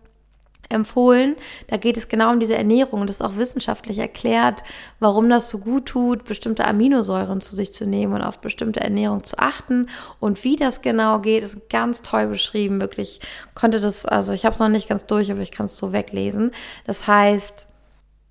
[0.68, 1.37] empfohlen.
[1.68, 4.62] Da geht es genau um diese Ernährung und das ist auch wissenschaftlich erklärt,
[5.00, 9.24] warum das so gut tut, bestimmte Aminosäuren zu sich zu nehmen und auf bestimmte Ernährung
[9.24, 9.88] zu achten
[10.20, 12.81] und wie das genau geht, ist ganz toll beschrieben.
[12.81, 13.20] Wirklich
[13.55, 15.92] konnte das, also ich habe es noch nicht ganz durch, aber ich kann es so
[15.92, 16.53] weglesen.
[16.87, 17.68] Das heißt,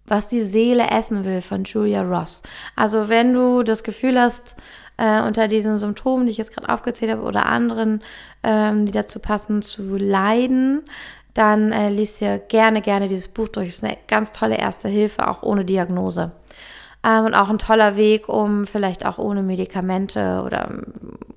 [0.06, 2.44] was die Seele essen will von Julia Ross.
[2.76, 4.56] Also wenn du das Gefühl hast,
[4.98, 8.02] äh, unter diesen Symptomen, die ich jetzt gerade aufgezählt habe, oder anderen,
[8.44, 10.84] ähm, die dazu passen, zu leiden,
[11.34, 13.70] dann äh, liest ihr gerne, gerne dieses Buch durch.
[13.70, 16.32] Es ist eine ganz tolle erste Hilfe, auch ohne Diagnose.
[17.04, 20.84] Ähm, und auch ein toller Weg, um vielleicht auch ohne Medikamente oder ähm,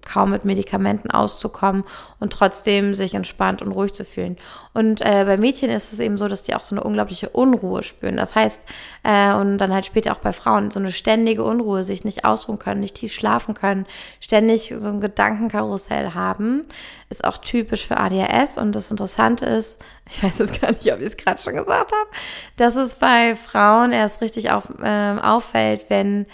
[0.05, 1.85] kaum mit Medikamenten auszukommen
[2.21, 4.37] und trotzdem sich entspannt und ruhig zu fühlen.
[4.77, 7.83] Und äh, bei Mädchen ist es eben so, dass die auch so eine unglaubliche Unruhe
[7.83, 8.19] spüren.
[8.19, 8.61] Das heißt,
[9.05, 12.59] äh, und dann halt später auch bei Frauen, so eine ständige Unruhe, sich nicht ausruhen
[12.59, 13.87] können, nicht tief schlafen können,
[14.21, 16.67] ständig so ein Gedankenkarussell haben,
[17.09, 18.59] ist auch typisch für ADHS.
[18.59, 21.93] Und das Interessante ist, ich weiß jetzt gar nicht, ob ich es gerade schon gesagt
[21.93, 22.11] habe,
[22.59, 26.27] dass es bei Frauen erst richtig auf, äh, auffällt, wenn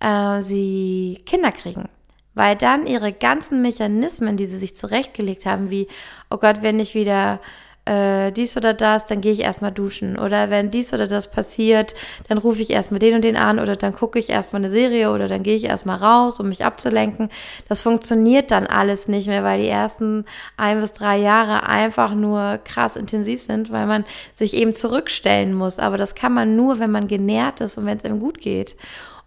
[0.00, 1.88] äh, sie Kinder kriegen
[2.34, 5.88] weil dann ihre ganzen Mechanismen, die sie sich zurechtgelegt haben, wie,
[6.30, 7.40] oh Gott, wenn ich wieder
[7.88, 10.18] äh, dies oder das, dann gehe ich erstmal duschen.
[10.18, 11.94] Oder wenn dies oder das passiert,
[12.28, 15.10] dann rufe ich erstmal den und den an oder dann gucke ich erstmal eine Serie
[15.10, 17.30] oder dann gehe ich erstmal raus, um mich abzulenken.
[17.68, 22.58] Das funktioniert dann alles nicht mehr, weil die ersten ein bis drei Jahre einfach nur
[22.64, 25.78] krass intensiv sind, weil man sich eben zurückstellen muss.
[25.78, 28.76] Aber das kann man nur, wenn man genährt ist und wenn es einem gut geht.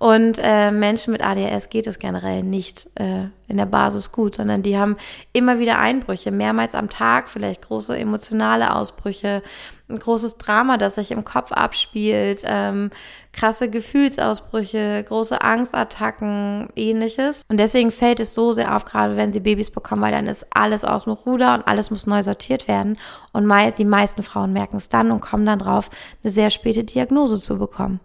[0.02, 4.64] Und äh, Menschen mit ADHS geht es generell nicht äh, in der Basis gut, sondern
[4.64, 4.98] die haben
[5.32, 9.44] immer wieder Einbrüche, mehrmals am Tag, vielleicht große emotionale Ausbrüche,
[9.88, 12.90] ein großes Drama, das sich im Kopf abspielt, ähm,
[13.32, 17.44] krasse Gefühlsausbrüche, große Angstattacken, ähnliches.
[17.50, 20.48] Und deswegen fällt es so sehr auf, gerade wenn sie Babys bekommen, weil dann ist
[20.50, 22.98] alles aus dem Ruder und alles muss neu sortiert werden.
[23.34, 25.92] Und die meisten Frauen merken es dann und kommen dann drauf,
[26.24, 28.00] eine sehr späte Diagnose zu bekommen.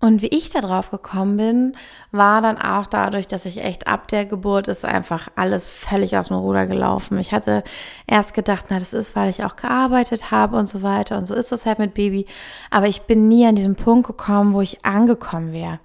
[0.00, 1.76] Und wie ich da drauf gekommen bin,
[2.12, 6.28] war dann auch dadurch, dass ich echt ab der Geburt ist einfach alles völlig aus
[6.28, 7.18] dem Ruder gelaufen.
[7.18, 7.64] Ich hatte
[8.06, 11.18] erst gedacht, na, das ist, weil ich auch gearbeitet habe und so weiter.
[11.18, 12.26] Und so ist das halt mit Baby.
[12.70, 15.80] Aber ich bin nie an diesen Punkt gekommen, wo ich angekommen wäre.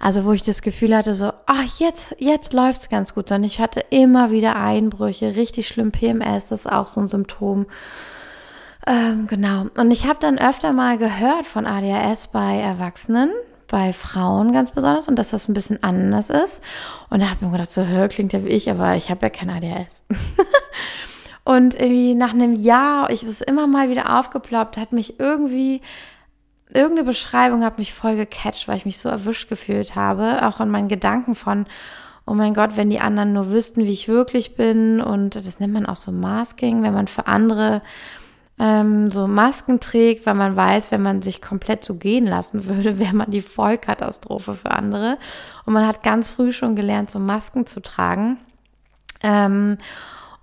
[0.00, 3.28] Also wo ich das Gefühl hatte, so, ach, jetzt, jetzt läuft's ganz gut.
[3.28, 7.66] Sondern ich hatte immer wieder Einbrüche, richtig schlimm PMS, das ist auch so ein Symptom.
[8.86, 9.66] Ähm, genau.
[9.76, 13.30] Und ich habe dann öfter mal gehört von ADHS bei Erwachsenen,
[13.68, 16.62] bei Frauen ganz besonders und dass das ein bisschen anders ist.
[17.08, 19.26] Und da habe ich mir gedacht, so, hör, klingt ja wie ich, aber ich habe
[19.26, 20.02] ja kein ADHS.
[21.44, 25.80] und irgendwie nach einem Jahr, ich ist immer mal wieder aufgeploppt, hat mich irgendwie
[26.72, 30.70] irgendeine Beschreibung hat mich voll gecatcht, weil ich mich so erwischt gefühlt habe, auch in
[30.70, 31.66] meinen Gedanken von,
[32.26, 35.00] oh mein Gott, wenn die anderen nur wüssten, wie ich wirklich bin.
[35.00, 37.82] Und das nennt man auch so Masking, wenn man für andere
[38.58, 42.98] ähm, so Masken trägt, weil man weiß, wenn man sich komplett so gehen lassen würde,
[42.98, 45.18] wäre man die Vollkatastrophe für andere.
[45.66, 48.38] Und man hat ganz früh schon gelernt, so Masken zu tragen.
[49.22, 49.78] Ähm,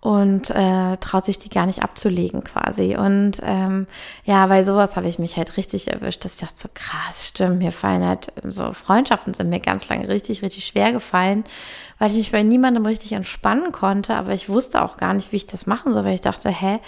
[0.01, 2.97] und äh, traut sich die gar nicht abzulegen quasi.
[2.97, 3.85] Und ähm,
[4.25, 7.59] ja, bei sowas habe ich mich halt richtig erwischt, dass ich dachte, so krass, stimmt,
[7.59, 11.43] mir fallen halt so Freundschaften sind mir ganz lange richtig, richtig schwer gefallen,
[11.99, 15.37] weil ich mich bei niemandem richtig entspannen konnte, aber ich wusste auch gar nicht, wie
[15.37, 16.79] ich das machen soll, weil ich dachte, hä,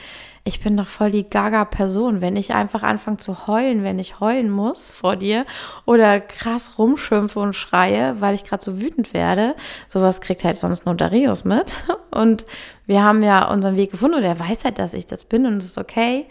[0.45, 2.19] ich bin doch voll die Gaga-Person.
[2.19, 5.45] Wenn ich einfach anfange zu heulen, wenn ich heulen muss vor dir
[5.85, 9.55] oder krass rumschimpfe und schreie, weil ich gerade so wütend werde,
[9.87, 11.71] sowas kriegt halt sonst nur Darius mit.
[12.11, 12.45] Und
[12.85, 15.57] wir haben ja unseren Weg gefunden und er weiß halt, dass ich das bin und
[15.57, 16.25] es ist okay.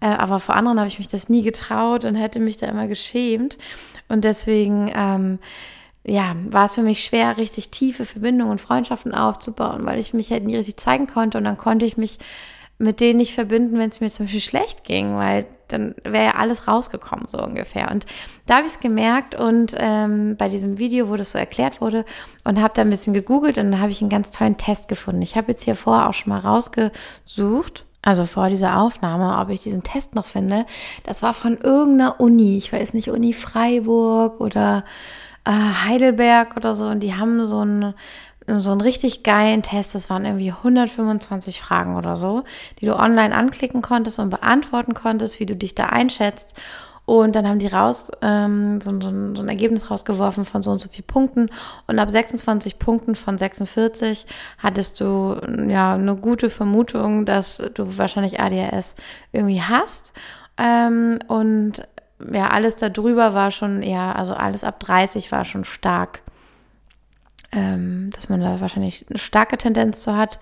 [0.00, 2.86] Äh, aber vor anderen habe ich mich das nie getraut und hätte mich da immer
[2.86, 3.58] geschämt.
[4.08, 5.38] Und deswegen, ähm,
[6.04, 10.30] ja, war es für mich schwer, richtig tiefe Verbindungen und Freundschaften aufzubauen, weil ich mich
[10.30, 12.18] halt nie richtig zeigen konnte und dann konnte ich mich
[12.78, 16.34] mit denen nicht verbinden, wenn es mir zum Beispiel schlecht ging, weil dann wäre ja
[16.36, 17.90] alles rausgekommen, so ungefähr.
[17.90, 18.06] Und
[18.46, 22.04] da habe ich es gemerkt und ähm, bei diesem Video, wo das so erklärt wurde
[22.44, 25.22] und habe da ein bisschen gegoogelt und dann habe ich einen ganz tollen Test gefunden.
[25.22, 29.60] Ich habe jetzt hier vorher auch schon mal rausgesucht, also vor dieser Aufnahme, ob ich
[29.60, 30.64] diesen Test noch finde.
[31.04, 34.84] Das war von irgendeiner Uni, ich weiß nicht, Uni Freiburg oder
[35.44, 37.94] äh, Heidelberg oder so und die haben so ein
[38.60, 39.94] so einen richtig geilen Test.
[39.94, 42.44] Das waren irgendwie 125 Fragen oder so,
[42.80, 46.54] die du online anklicken konntest und beantworten konntest, wie du dich da einschätzt.
[47.08, 50.78] Und dann haben die raus ähm, so, so, so ein Ergebnis rausgeworfen von so und
[50.78, 51.48] so viel Punkten.
[51.86, 54.26] Und ab 26 Punkten von 46
[54.58, 55.36] hattest du
[55.68, 58.94] ja eine gute Vermutung, dass du wahrscheinlich ADHS
[59.32, 60.12] irgendwie hast.
[60.58, 61.82] Ähm, und
[62.30, 66.20] ja, alles darüber war schon eher, also alles ab 30 war schon stark
[67.52, 70.38] ähm, dass man da wahrscheinlich eine starke Tendenz zu hat.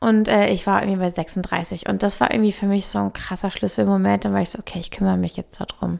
[0.00, 1.88] Und äh, ich war irgendwie bei 36.
[1.88, 4.24] Und das war irgendwie für mich so ein krasser Schlüsselmoment.
[4.24, 5.98] Dann war ich so, okay, ich kümmere mich jetzt darum.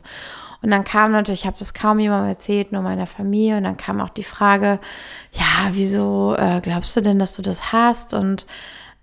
[0.62, 3.56] Und dann kam natürlich, ich habe das kaum jemandem erzählt, nur meiner Familie.
[3.56, 4.78] Und dann kam auch die Frage,
[5.32, 8.14] ja, wieso äh, glaubst du denn, dass du das hast?
[8.14, 8.46] Und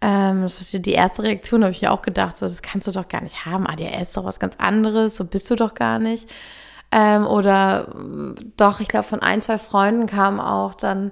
[0.02, 2.92] ähm, das ist die erste Reaktion, habe ich ja auch gedacht, so, das kannst du
[2.92, 3.68] doch gar nicht haben.
[3.68, 6.30] ADS ist doch was ganz anderes, so bist du doch gar nicht.
[6.98, 7.90] Ähm, oder
[8.56, 11.12] doch, ich glaube, von ein, zwei Freunden kam auch dann,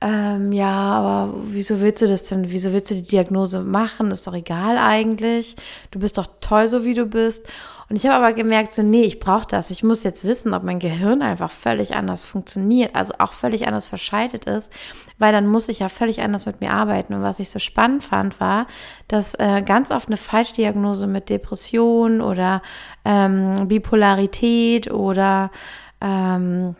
[0.00, 2.50] ähm, ja, aber wieso willst du das denn?
[2.50, 4.10] Wieso willst du die Diagnose machen?
[4.10, 5.54] Ist doch egal eigentlich.
[5.92, 7.46] Du bist doch toll, so wie du bist.
[7.90, 9.72] Und ich habe aber gemerkt, so, nee, ich brauche das.
[9.72, 13.86] Ich muss jetzt wissen, ob mein Gehirn einfach völlig anders funktioniert, also auch völlig anders
[13.86, 14.72] verschaltet ist,
[15.18, 17.14] weil dann muss ich ja völlig anders mit mir arbeiten.
[17.14, 18.68] Und was ich so spannend fand, war,
[19.08, 22.62] dass äh, ganz oft eine Falschdiagnose mit Depression oder
[23.04, 25.50] ähm, Bipolarität oder
[26.00, 26.76] ähm,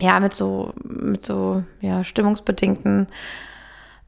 [0.00, 3.08] ja, mit so, mit so ja, stimmungsbedingten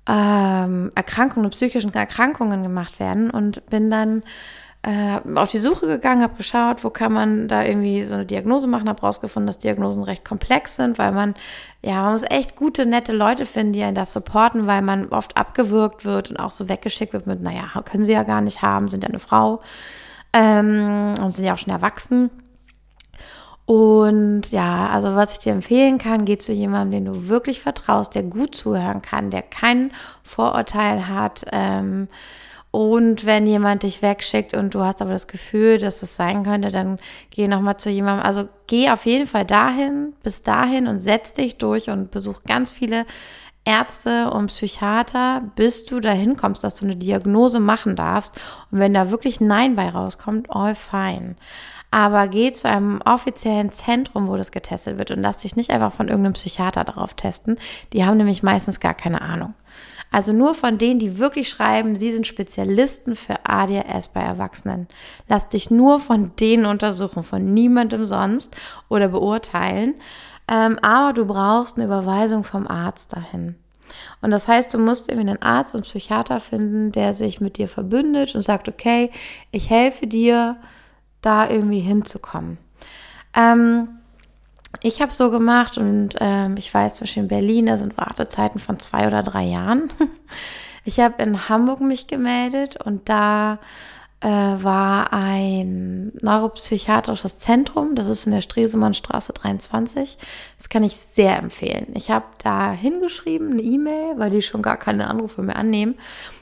[0.09, 4.23] ähm, Erkrankungen, psychischen Erkrankungen gemacht werden und bin dann
[4.85, 8.67] äh, auf die Suche gegangen, habe geschaut, wo kann man da irgendwie so eine Diagnose
[8.67, 11.35] machen, habe rausgefunden, dass Diagnosen recht komplex sind, weil man,
[11.83, 15.37] ja, man muss echt gute, nette Leute finden, die einen das supporten, weil man oft
[15.37, 18.89] abgewürgt wird und auch so weggeschickt wird mit, naja, können sie ja gar nicht haben,
[18.89, 19.61] sind ja eine Frau
[20.33, 22.31] ähm, und sind ja auch schon erwachsen.
[23.65, 28.17] Und ja, also was ich dir empfehlen kann, geh zu jemandem, den du wirklich vertraust,
[28.17, 29.93] der gut zuhören kann, der kein
[30.25, 32.09] Vorurteil hat, ähm,
[32.73, 36.71] und wenn jemand dich wegschickt und du hast aber das Gefühl, dass das sein könnte,
[36.71, 36.99] dann
[37.29, 38.25] geh nochmal zu jemandem.
[38.25, 42.73] Also geh auf jeden Fall dahin, bis dahin und setz dich durch und besuch ganz
[42.73, 43.05] viele
[43.67, 48.41] Ärzte und Psychiater, bis du dahin kommst, dass du eine Diagnose machen darfst.
[48.71, 51.37] Und wenn da wirklich Nein bei rauskommt, all fine.
[51.91, 55.93] Aber geh zu einem offiziellen Zentrum, wo das getestet wird und lass dich nicht einfach
[55.93, 57.59] von irgendeinem Psychiater darauf testen.
[57.93, 59.53] Die haben nämlich meistens gar keine Ahnung.
[60.13, 64.87] Also nur von denen, die wirklich schreiben, sie sind Spezialisten für ADHS bei Erwachsenen.
[65.27, 68.55] Lass dich nur von denen untersuchen, von niemandem sonst
[68.89, 69.95] oder beurteilen.
[70.47, 73.57] Ähm, aber du brauchst eine Überweisung vom Arzt dahin.
[74.21, 77.69] Und das heißt, du musst irgendwie einen Arzt und Psychiater finden, der sich mit dir
[77.69, 79.11] verbündet und sagt, okay,
[79.51, 80.57] ich helfe dir,
[81.23, 82.59] da irgendwie hinzukommen.
[83.35, 83.89] Ähm,
[84.81, 88.79] ich habe so gemacht und ähm, ich weiß, Beispiel in Berlin, da sind Wartezeiten von
[88.79, 89.91] zwei oder drei Jahren.
[90.85, 93.61] Ich habe in Hamburg mich gemeldet und da
[94.23, 97.95] äh, war ein neuropsychiatrisches Zentrum.
[97.97, 100.17] Das ist in der Stresemannstraße 23.
[100.57, 101.89] Das kann ich sehr empfehlen.
[101.95, 105.97] Ich habe da hingeschrieben, eine E-Mail, weil die schon gar keine Anrufe mehr annehmen.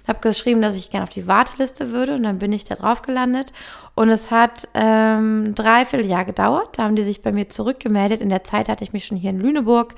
[0.06, 3.00] Habe geschrieben, dass ich gerne auf die Warteliste würde und dann bin ich da drauf
[3.00, 3.52] gelandet
[3.94, 6.76] und es hat ähm, dreiviertel Jahr gedauert.
[6.76, 8.20] Da haben die sich bei mir zurückgemeldet.
[8.20, 9.94] In der Zeit hatte ich mich schon hier in Lüneburg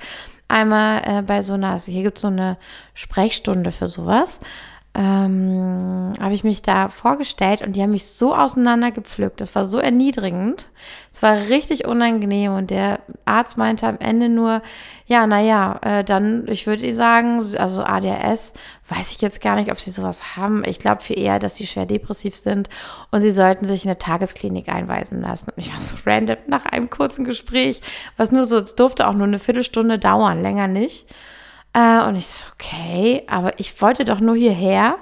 [0.47, 2.57] einmal äh, bei so einer, also hier gibt es so eine
[2.93, 4.39] Sprechstunde für sowas
[4.95, 9.41] ähm, habe ich mich da vorgestellt und die haben mich so auseinandergepflückt.
[9.41, 10.67] Das war so erniedrigend.
[11.11, 14.61] Es war richtig unangenehm und der Arzt meinte am Ende nur,
[15.07, 18.53] ja, naja, äh, dann, ich würde sagen, also ADHS,
[18.87, 20.63] weiß ich jetzt gar nicht, ob sie sowas haben.
[20.63, 22.69] Ich glaube viel eher, dass sie schwer depressiv sind
[23.09, 25.49] und sie sollten sich in eine Tagesklinik einweisen lassen.
[25.49, 27.81] Und ich war so random nach einem kurzen Gespräch,
[28.15, 31.07] was nur so, es durfte auch nur eine Viertelstunde dauern, länger nicht.
[31.73, 34.97] Äh, und ich so, okay, aber ich wollte doch nur hierher,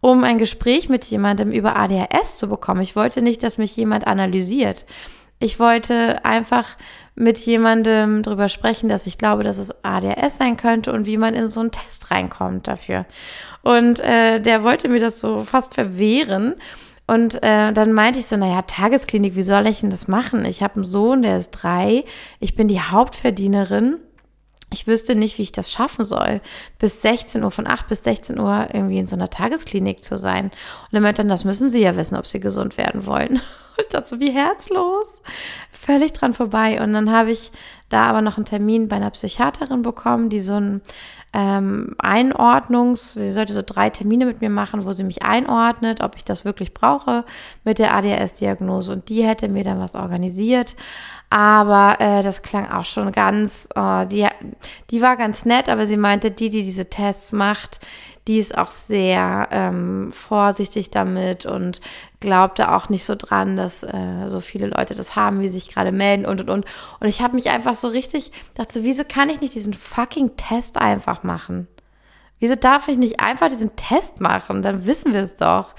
[0.00, 2.80] um ein Gespräch mit jemandem über ADHS zu bekommen.
[2.80, 4.84] Ich wollte nicht, dass mich jemand analysiert.
[5.38, 6.76] Ich wollte einfach
[7.14, 11.34] mit jemandem drüber sprechen, dass ich glaube, dass es ADHS sein könnte und wie man
[11.34, 13.06] in so einen Test reinkommt dafür.
[13.62, 16.54] Und äh, der wollte mir das so fast verwehren.
[17.06, 20.44] Und äh, dann meinte ich so, naja, Tagesklinik, wie soll ich denn das machen?
[20.44, 22.04] Ich habe einen Sohn, der ist drei.
[22.38, 23.98] Ich bin die Hauptverdienerin
[24.72, 26.40] ich wüsste nicht, wie ich das schaffen soll,
[26.78, 30.46] bis 16 Uhr, von 8 bis 16 Uhr irgendwie in so einer Tagesklinik zu sein.
[30.46, 33.40] Und er meinte dann, das müssen Sie ja wissen, ob Sie gesund werden wollen.
[33.78, 35.06] Und dachte so, wie herzlos.
[35.70, 36.82] Völlig dran vorbei.
[36.82, 37.50] Und dann habe ich
[37.88, 40.82] da aber noch einen Termin bei einer Psychiaterin bekommen, die so ein
[41.32, 46.16] ähm, Einordnungs, sie sollte so drei Termine mit mir machen, wo sie mich einordnet, ob
[46.16, 47.24] ich das wirklich brauche
[47.64, 48.92] mit der ADHS-Diagnose.
[48.92, 50.76] Und die hätte mir dann was organisiert.
[51.30, 54.26] Aber äh, das klang auch schon ganz, oh, die,
[54.90, 57.80] die war ganz nett, aber sie meinte, die, die diese Tests macht,
[58.28, 61.80] die ist auch sehr ähm, vorsichtig damit und
[62.20, 65.90] glaubte auch nicht so dran, dass äh, so viele Leute das haben, wie sich gerade
[65.90, 66.66] melden und und und.
[67.00, 70.36] Und ich habe mich einfach so richtig, dachte so, wieso kann ich nicht diesen fucking
[70.36, 71.66] Test einfach machen?
[72.38, 74.62] Wieso darf ich nicht einfach diesen Test machen?
[74.62, 75.74] Dann wissen wir es doch.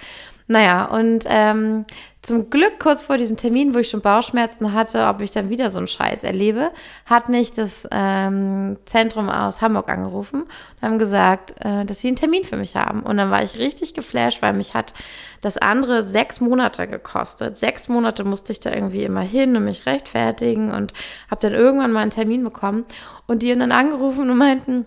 [0.47, 1.85] Naja, und ähm,
[2.23, 5.69] zum Glück kurz vor diesem Termin, wo ich schon Bauchschmerzen hatte, ob ich dann wieder
[5.71, 6.71] so einen Scheiß erlebe,
[7.05, 12.15] hat mich das ähm, Zentrum aus Hamburg angerufen und haben gesagt, äh, dass sie einen
[12.15, 13.01] Termin für mich haben.
[13.03, 14.93] Und dann war ich richtig geflasht, weil mich hat
[15.41, 17.57] das andere sechs Monate gekostet.
[17.57, 20.93] Sechs Monate musste ich da irgendwie immer hin und mich rechtfertigen und
[21.29, 22.85] habe dann irgendwann mal einen Termin bekommen.
[23.27, 24.85] Und die haben dann angerufen und meinten,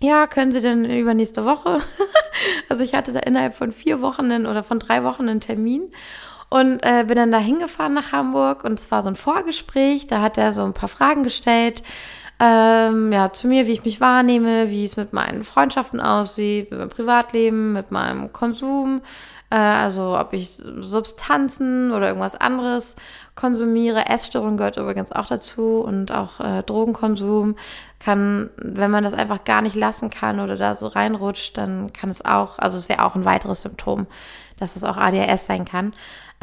[0.00, 1.80] ja, können Sie denn übernächste Woche?
[2.70, 5.92] also ich hatte da innerhalb von vier Wochen einen, oder von drei Wochen einen Termin
[6.52, 10.06] und äh, bin dann da hingefahren nach Hamburg und es war so ein Vorgespräch.
[10.06, 11.82] Da hat er so ein paar Fragen gestellt.
[12.38, 16.80] Ähm, ja, zu mir, wie ich mich wahrnehme, wie es mit meinen Freundschaften aussieht, mit
[16.80, 19.00] meinem Privatleben, mit meinem Konsum,
[19.50, 22.96] äh, also ob ich Substanzen oder irgendwas anderes
[23.34, 24.06] konsumiere.
[24.06, 27.54] Essstörung gehört übrigens auch dazu und auch äh, Drogenkonsum
[28.00, 32.10] kann, wenn man das einfach gar nicht lassen kann oder da so reinrutscht, dann kann
[32.10, 34.06] es auch, also es wäre auch ein weiteres Symptom,
[34.58, 35.92] dass es auch ADHS sein kann.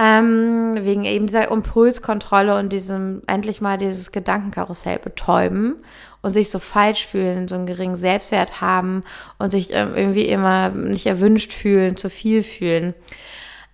[0.02, 5.76] Ähm, wegen eben dieser Impulskontrolle und diesem endlich mal dieses Gedankenkarussell betäuben
[6.22, 9.02] und sich so falsch fühlen, so einen geringen Selbstwert haben
[9.40, 12.94] und sich ähm, irgendwie immer nicht erwünscht fühlen, zu viel fühlen.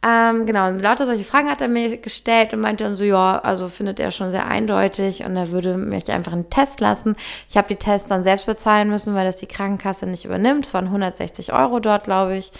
[0.03, 3.39] Ähm, genau, und lauter solche Fragen hat er mir gestellt und meinte dann so, ja,
[3.39, 7.15] also findet er schon sehr eindeutig und er würde mich einfach einen Test lassen.
[7.49, 10.65] Ich habe die Tests dann selbst bezahlen müssen, weil das die Krankenkasse nicht übernimmt.
[10.65, 12.51] Es waren 160 Euro dort, glaube ich.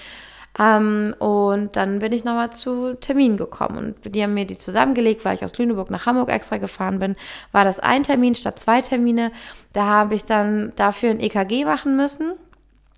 [0.57, 5.25] Ähm, und dann bin ich nochmal zu Termin gekommen und die haben mir die zusammengelegt,
[5.25, 7.15] weil ich aus Lüneburg nach Hamburg extra gefahren bin.
[7.51, 9.31] War das ein Termin statt zwei Termine.
[9.73, 12.33] Da habe ich dann dafür ein EKG machen müssen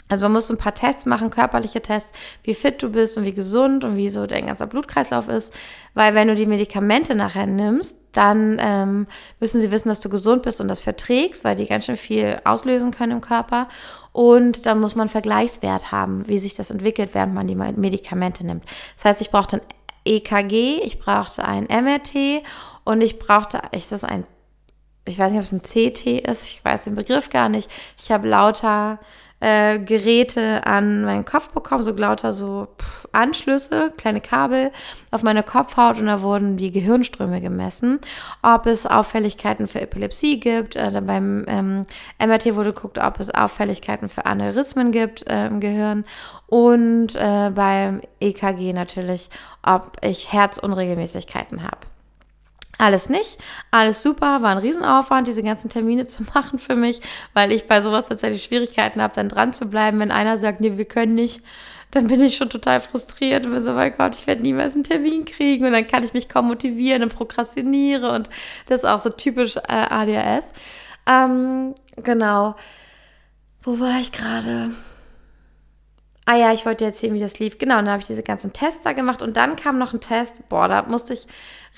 [0.09, 3.33] also man muss ein paar Tests machen, körperliche Tests, wie fit du bist und wie
[3.33, 5.53] gesund und wie so dein ganzer Blutkreislauf ist.
[5.95, 9.07] Weil wenn du die Medikamente nachher nimmst, dann ähm,
[9.41, 12.39] müssen sie wissen, dass du gesund bist und das verträgst, weil die ganz schön viel
[12.45, 13.67] auslösen können im Körper.
[14.17, 18.63] Und dann muss man Vergleichswert haben, wie sich das entwickelt, während man die Medikamente nimmt.
[18.95, 19.61] Das heißt, ich brauchte ein
[20.05, 22.43] EKG, ich brauchte ein MRT
[22.83, 24.25] und ich brauchte, ist das ein,
[25.05, 27.69] ich weiß nicht, ob es ein CT ist, ich weiß den Begriff gar nicht.
[28.01, 28.97] Ich habe lauter
[29.39, 34.71] äh, Geräte an meinen Kopf bekommen, so lauter so pff, Anschlüsse, kleine Kabel
[35.11, 37.99] auf meine Kopfhaut und da wurden die Gehirnströme gemessen,
[38.41, 40.75] ob es Auffälligkeiten für Epilepsie gibt.
[40.75, 41.85] Äh, beim ähm,
[42.19, 46.05] MRT wurde geguckt, ob es Auffälligkeiten für Aneurysmen gibt äh, im Gehirn
[46.47, 49.29] und äh, beim EKG natürlich,
[49.63, 51.96] ob ich Herzunregelmäßigkeiten habe.
[52.79, 53.39] Alles nicht,
[53.71, 57.01] alles super, war ein Riesenaufwand, diese ganzen Termine zu machen für mich,
[57.33, 59.99] weil ich bei sowas tatsächlich Schwierigkeiten habe, dann dran zu bleiben.
[59.99, 61.41] Wenn einer sagt, nee, wir können nicht,
[61.91, 64.83] dann bin ich schon total frustriert und bin so, mein Gott, ich werde niemals einen
[64.83, 68.29] Termin kriegen und dann kann ich mich kaum motivieren und prokrastiniere und
[68.67, 70.53] das ist auch so typisch äh, ADHS.
[71.07, 72.55] Ähm, genau.
[73.63, 74.71] Wo war ich gerade?
[76.29, 77.57] Ah ja, ich wollte dir erzählen, wie das lief.
[77.57, 80.49] Genau, dann habe ich diese ganzen Tests da gemacht und dann kam noch ein Test.
[80.49, 81.25] Boah, da musste ich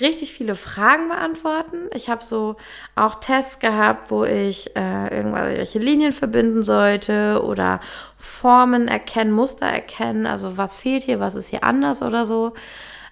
[0.02, 1.88] richtig viele Fragen beantworten.
[1.94, 2.56] Ich habe so
[2.96, 7.80] auch Tests gehabt, wo ich äh, irgendwelche Linien verbinden sollte oder
[8.18, 10.26] Formen erkennen, Muster erkennen.
[10.26, 12.54] Also was fehlt hier, was ist hier anders oder so.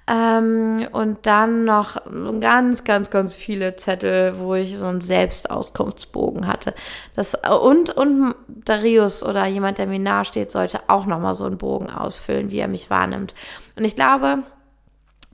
[0.10, 1.98] Ähm, und dann noch
[2.40, 6.74] ganz, ganz, ganz viele Zettel, wo ich so einen Selbstauskunftsbogen hatte.
[7.16, 11.90] Das, und, und Darius oder jemand, der mir nahesteht, sollte auch nochmal so einen Bogen
[11.90, 13.34] ausfüllen, wie er mich wahrnimmt.
[13.76, 14.44] Und ich glaube,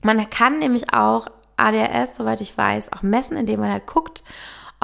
[0.02, 4.24] man kann nämlich auch ADHS, soweit ich weiß, auch messen, indem man halt guckt,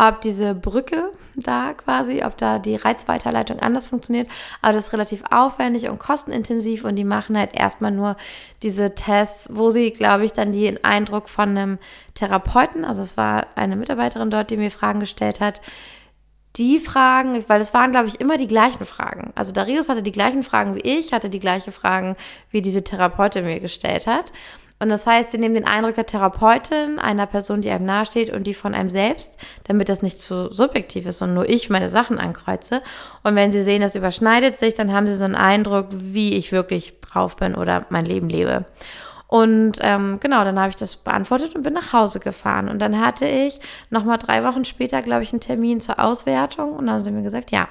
[0.01, 4.29] ob diese Brücke da quasi, ob da die Reizweiterleitung anders funktioniert.
[4.63, 8.17] Aber das ist relativ aufwendig und kostenintensiv und die machen halt erstmal nur
[8.63, 11.79] diese Tests, wo sie, glaube ich, dann den Eindruck von einem
[12.15, 15.61] Therapeuten, also es war eine Mitarbeiterin dort, die mir Fragen gestellt hat,
[16.57, 19.33] die Fragen, weil es waren, glaube ich, immer die gleichen Fragen.
[19.35, 22.17] Also Darius hatte die gleichen Fragen wie ich, hatte die gleichen Fragen,
[22.51, 24.33] wie diese Therapeutin mir gestellt hat.
[24.83, 28.45] Und das heißt, sie nehmen den Eindruck der Therapeutin, einer Person, die einem nahesteht und
[28.45, 32.19] die von einem selbst, damit das nicht zu subjektiv ist und nur ich meine Sachen
[32.19, 32.81] ankreuze.
[33.23, 36.51] Und wenn sie sehen, das überschneidet sich, dann haben sie so einen Eindruck, wie ich
[36.51, 38.65] wirklich drauf bin oder mein Leben lebe.
[39.27, 42.69] Und ähm, genau, dann habe ich das beantwortet und bin nach Hause gefahren.
[42.69, 43.61] Und dann hatte ich
[43.91, 46.73] nochmal drei Wochen später, glaube ich, einen Termin zur Auswertung.
[46.73, 47.69] Und dann haben sie mir gesagt, ja,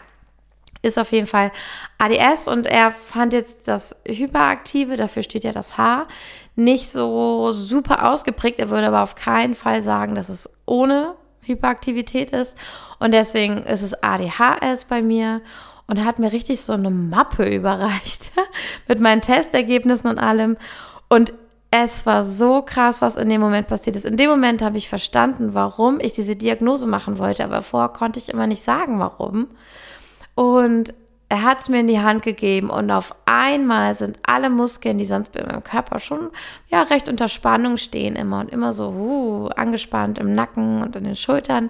[0.81, 1.51] ist auf jeden Fall
[1.97, 6.07] ADS und er fand jetzt das Hyperaktive, dafür steht ja das H,
[6.55, 8.59] nicht so super ausgeprägt.
[8.59, 12.57] Er würde aber auf keinen Fall sagen, dass es ohne Hyperaktivität ist.
[12.99, 15.41] Und deswegen ist es ADHS bei mir.
[15.87, 18.31] Und er hat mir richtig so eine Mappe überreicht
[18.87, 20.57] mit meinen Testergebnissen und allem.
[21.07, 21.33] Und
[21.71, 24.05] es war so krass, was in dem Moment passiert ist.
[24.05, 28.19] In dem Moment habe ich verstanden, warum ich diese Diagnose machen wollte, aber vorher konnte
[28.19, 29.47] ich immer nicht sagen, warum.
[30.39, 30.93] Und
[31.27, 35.03] er hat es mir in die Hand gegeben und auf einmal sind alle Muskeln, die
[35.03, 36.29] sonst bei meinem Körper schon
[36.69, 41.03] ja recht unter Spannung stehen immer und immer so uh, angespannt im Nacken und an
[41.03, 41.69] den Schultern,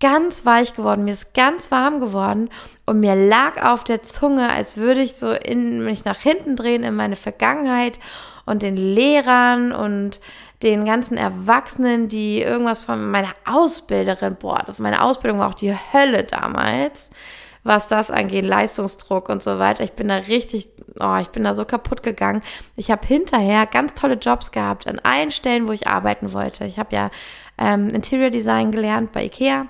[0.00, 1.04] ganz weich geworden.
[1.04, 2.48] Mir ist ganz warm geworden
[2.86, 6.84] und mir lag auf der Zunge, als würde ich so in mich nach hinten drehen
[6.84, 7.98] in meine Vergangenheit
[8.46, 10.20] und den Lehrern und
[10.62, 15.76] den ganzen Erwachsenen, die irgendwas von meiner Ausbilderin, boah, das meine Ausbildung war auch die
[15.92, 17.10] Hölle damals
[17.62, 19.84] was das angeht, Leistungsdruck und so weiter.
[19.84, 22.40] Ich bin da richtig, oh, ich bin da so kaputt gegangen.
[22.76, 26.64] Ich habe hinterher ganz tolle Jobs gehabt an allen Stellen, wo ich arbeiten wollte.
[26.64, 27.10] Ich habe ja
[27.58, 29.66] ähm, Interior Design gelernt bei Ikea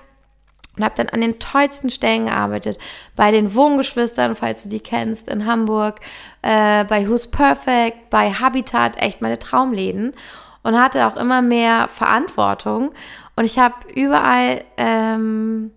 [0.77, 2.77] und habe dann an den tollsten Stellen gearbeitet.
[3.15, 5.99] Bei den Wohngeschwistern, falls du die kennst, in Hamburg,
[6.41, 10.13] äh, bei Who's Perfect, bei Habitat, echt meine Traumläden
[10.63, 12.91] und hatte auch immer mehr Verantwortung.
[13.35, 15.71] Und ich habe überall ähm,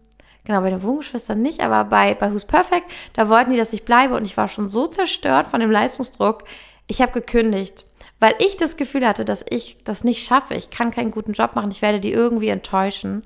[0.45, 3.85] Genau, bei den Wohngeschwistern nicht, aber bei, bei Who's Perfect, da wollten die, dass ich
[3.85, 6.45] bleibe und ich war schon so zerstört von dem Leistungsdruck.
[6.87, 7.87] Ich habe gekündigt,
[8.21, 10.55] weil ich das Gefühl hatte, dass ich das nicht schaffe.
[10.55, 13.25] Ich kann keinen guten Job machen, ich werde die irgendwie enttäuschen.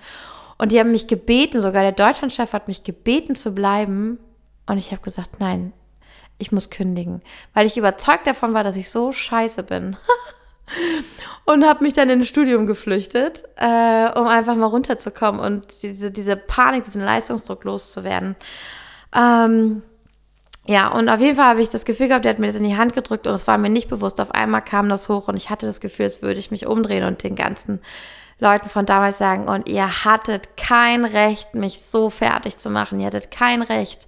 [0.58, 4.18] Und die haben mich gebeten, sogar der Deutschlandchef hat mich gebeten zu bleiben.
[4.66, 5.72] Und ich habe gesagt, nein,
[6.38, 9.96] ich muss kündigen, weil ich überzeugt davon war, dass ich so scheiße bin.
[11.44, 16.10] und habe mich dann in ein Studium geflüchtet, äh, um einfach mal runterzukommen und diese,
[16.10, 18.36] diese Panik, diesen Leistungsdruck loszuwerden.
[19.14, 19.82] Ähm,
[20.66, 22.64] ja, und auf jeden Fall habe ich das Gefühl gehabt, der hat mir das in
[22.64, 24.20] die Hand gedrückt und es war mir nicht bewusst.
[24.20, 27.04] Auf einmal kam das hoch und ich hatte das Gefühl, als würde ich mich umdrehen
[27.04, 27.80] und den ganzen
[28.38, 33.00] Leuten von damals sagen, und ihr hattet kein Recht, mich so fertig zu machen.
[33.00, 34.06] Ihr hattet kein Recht,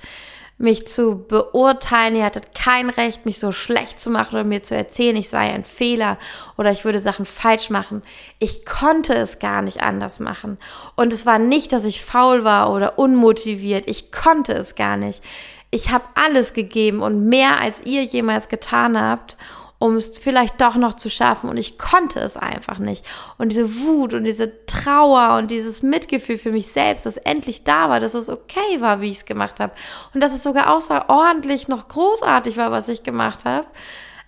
[0.61, 2.17] mich zu beurteilen.
[2.17, 5.51] Ihr hattet kein Recht, mich so schlecht zu machen oder mir zu erzählen, ich sei
[5.51, 6.19] ein Fehler
[6.59, 8.03] oder ich würde Sachen falsch machen.
[8.39, 10.59] Ich konnte es gar nicht anders machen.
[10.97, 13.89] Und es war nicht, dass ich faul war oder unmotiviert.
[13.89, 15.25] Ich konnte es gar nicht.
[15.71, 19.39] Ich habe alles gegeben und mehr als ihr jemals getan habt
[19.81, 21.49] um es vielleicht doch noch zu schaffen.
[21.49, 23.03] Und ich konnte es einfach nicht.
[23.39, 27.89] Und diese Wut und diese Trauer und dieses Mitgefühl für mich selbst, das endlich da
[27.89, 29.73] war, dass es okay war, wie ich es gemacht habe.
[30.13, 33.67] Und dass es sogar außerordentlich noch großartig war, was ich gemacht habe.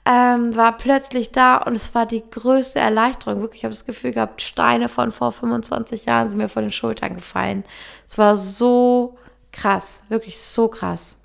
[0.06, 3.42] Ähm, war plötzlich da und es war die größte Erleichterung.
[3.42, 6.72] Wirklich, ich habe das Gefühl gehabt, Steine von vor 25 Jahren sind mir vor den
[6.72, 7.62] Schultern gefallen.
[8.08, 9.18] Es war so
[9.52, 11.21] krass, wirklich so krass.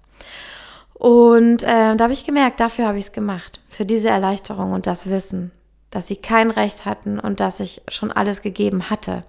[0.98, 4.88] Und äh, da habe ich gemerkt, dafür habe ich es gemacht, für diese Erleichterung und
[4.88, 5.52] das Wissen,
[5.92, 9.24] dass sie kein Recht hatten und dass ich schon alles gegeben hatte,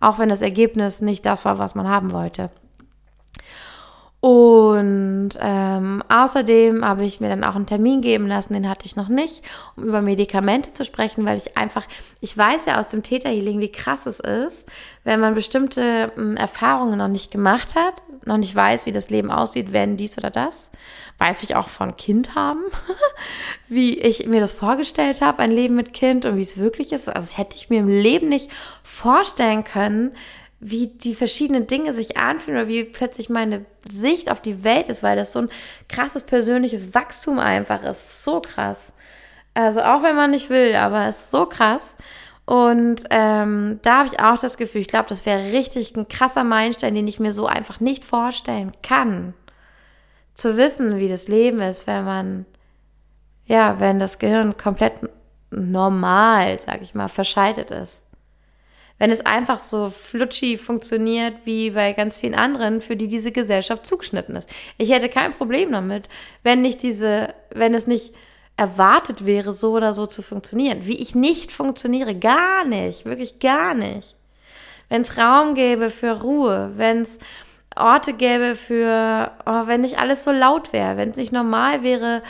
[0.00, 2.50] auch wenn das Ergebnis nicht das war, was man haben wollte.
[4.20, 8.96] Und ähm, außerdem habe ich mir dann auch einen Termin geben lassen, den hatte ich
[8.96, 9.42] noch nicht,
[9.76, 11.86] um über Medikamente zu sprechen, weil ich einfach,
[12.20, 14.66] ich weiß ja aus dem Täterhealing, wie krass es ist,
[15.04, 19.30] wenn man bestimmte äh, Erfahrungen noch nicht gemacht hat, noch nicht weiß, wie das Leben
[19.30, 20.72] aussieht, wenn dies oder das.
[21.18, 22.64] Weiß ich auch von Kind haben,
[23.68, 27.08] wie ich mir das vorgestellt habe, ein Leben mit Kind und wie es wirklich ist.
[27.08, 28.50] Also das hätte ich mir im Leben nicht
[28.82, 30.10] vorstellen können,
[30.60, 35.02] wie die verschiedenen Dinge sich anfühlen oder wie plötzlich meine Sicht auf die Welt ist,
[35.02, 35.50] weil das so ein
[35.88, 38.24] krasses persönliches Wachstum einfach ist.
[38.24, 38.92] So krass.
[39.54, 41.96] Also auch wenn man nicht will, aber es ist so krass.
[42.44, 46.44] Und ähm, da habe ich auch das Gefühl, ich glaube, das wäre richtig ein krasser
[46.44, 49.34] Meilenstein, den ich mir so einfach nicht vorstellen kann.
[50.34, 52.46] Zu wissen, wie das Leben ist, wenn man,
[53.44, 54.94] ja, wenn das Gehirn komplett
[55.50, 58.07] normal, sag ich mal, verschaltet ist
[58.98, 63.86] wenn es einfach so flutschi funktioniert wie bei ganz vielen anderen, für die diese Gesellschaft
[63.86, 64.50] zugeschnitten ist.
[64.76, 66.08] Ich hätte kein Problem damit,
[66.42, 68.12] wenn nicht diese, wenn es nicht
[68.56, 70.80] erwartet wäre, so oder so zu funktionieren.
[70.82, 74.16] Wie ich nicht funktioniere, gar nicht, wirklich gar nicht.
[74.88, 77.18] Wenn es Raum gäbe für Ruhe, wenn es
[77.76, 82.22] Orte gäbe für, oh, wenn nicht alles so laut wäre, wenn es nicht normal wäre,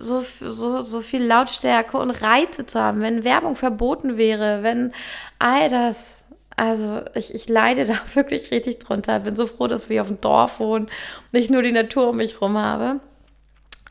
[0.00, 4.92] so, so, so viel Lautstärke und Reize zu haben, wenn Werbung verboten wäre, wenn
[5.38, 6.24] all das,
[6.56, 9.20] also ich, ich leide da wirklich richtig drunter.
[9.20, 12.16] Bin so froh, dass wir auf dem Dorf wohnen und nicht nur die Natur um
[12.16, 13.00] mich rum habe.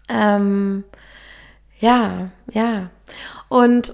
[0.10, 0.84] Ähm,
[1.80, 2.89] ja, ja.
[3.47, 3.93] Und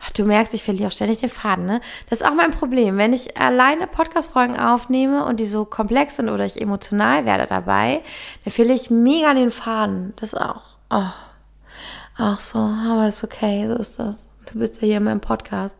[0.00, 1.80] ach, du merkst, ich verliere auch ständig den Faden, ne?
[2.08, 2.96] Das ist auch mein Problem.
[2.96, 8.00] Wenn ich alleine Podcast-Folgen aufnehme und die so komplex sind oder ich emotional werde dabei,
[8.44, 10.14] dann verliere ich mega den Faden.
[10.16, 11.10] Das ist auch, oh.
[12.20, 14.28] Ach so, aber ist okay, so ist das.
[14.52, 15.76] Du bist ja hier in meinem Podcast.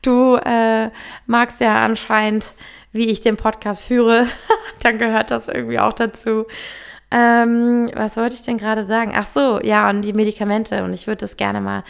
[0.00, 0.90] Du äh,
[1.26, 2.54] magst ja anscheinend,
[2.92, 4.26] wie ich den Podcast führe.
[4.82, 6.46] Dann gehört das irgendwie auch dazu.
[7.10, 9.12] Ähm, was wollte ich denn gerade sagen?
[9.14, 10.82] Ach so, ja, und die Medikamente.
[10.82, 11.84] Und ich würde das gerne mal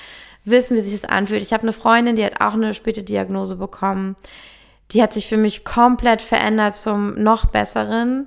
[0.44, 1.42] wissen, wie sich das anfühlt.
[1.42, 4.16] Ich habe eine Freundin, die hat auch eine späte Diagnose bekommen.
[4.90, 8.26] Die hat sich für mich komplett verändert zum noch besseren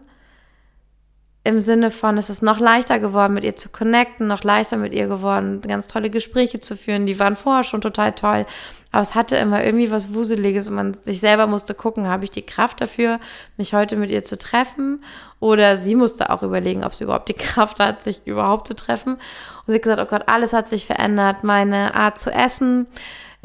[1.45, 4.93] im Sinne von, es ist noch leichter geworden, mit ihr zu connecten, noch leichter mit
[4.93, 7.05] ihr geworden, ganz tolle Gespräche zu führen.
[7.05, 8.47] Die waren vorher schon total toll.
[8.91, 12.31] Aber es hatte immer irgendwie was Wuseliges und man sich selber musste gucken, habe ich
[12.31, 13.19] die Kraft dafür,
[13.57, 15.03] mich heute mit ihr zu treffen?
[15.39, 19.13] Oder sie musste auch überlegen, ob sie überhaupt die Kraft hat, sich überhaupt zu treffen.
[19.13, 19.21] Und
[19.67, 21.43] sie hat gesagt, oh Gott, alles hat sich verändert.
[21.43, 22.87] Meine Art zu essen,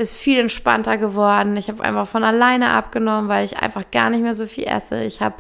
[0.01, 1.59] ist viel entspannter geworden.
[1.59, 5.05] Ich habe einfach von alleine abgenommen, weil ich einfach gar nicht mehr so viel esse.
[5.05, 5.37] Ich habe,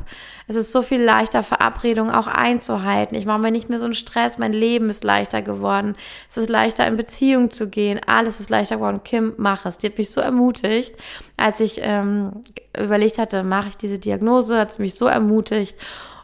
[0.48, 3.16] es ist so viel leichter, Verabredungen auch einzuhalten.
[3.16, 4.36] Ich mache mir nicht mehr so einen Stress.
[4.36, 5.96] Mein Leben ist leichter geworden.
[6.28, 8.00] Es ist leichter, in Beziehung zu gehen.
[8.06, 9.00] Alles ist leichter geworden.
[9.02, 9.78] Kim, mach es.
[9.78, 10.94] Die hat mich so ermutigt,
[11.38, 12.42] als ich ähm,
[12.78, 15.74] überlegt hatte, mache ich diese Diagnose, hat sie mich so ermutigt.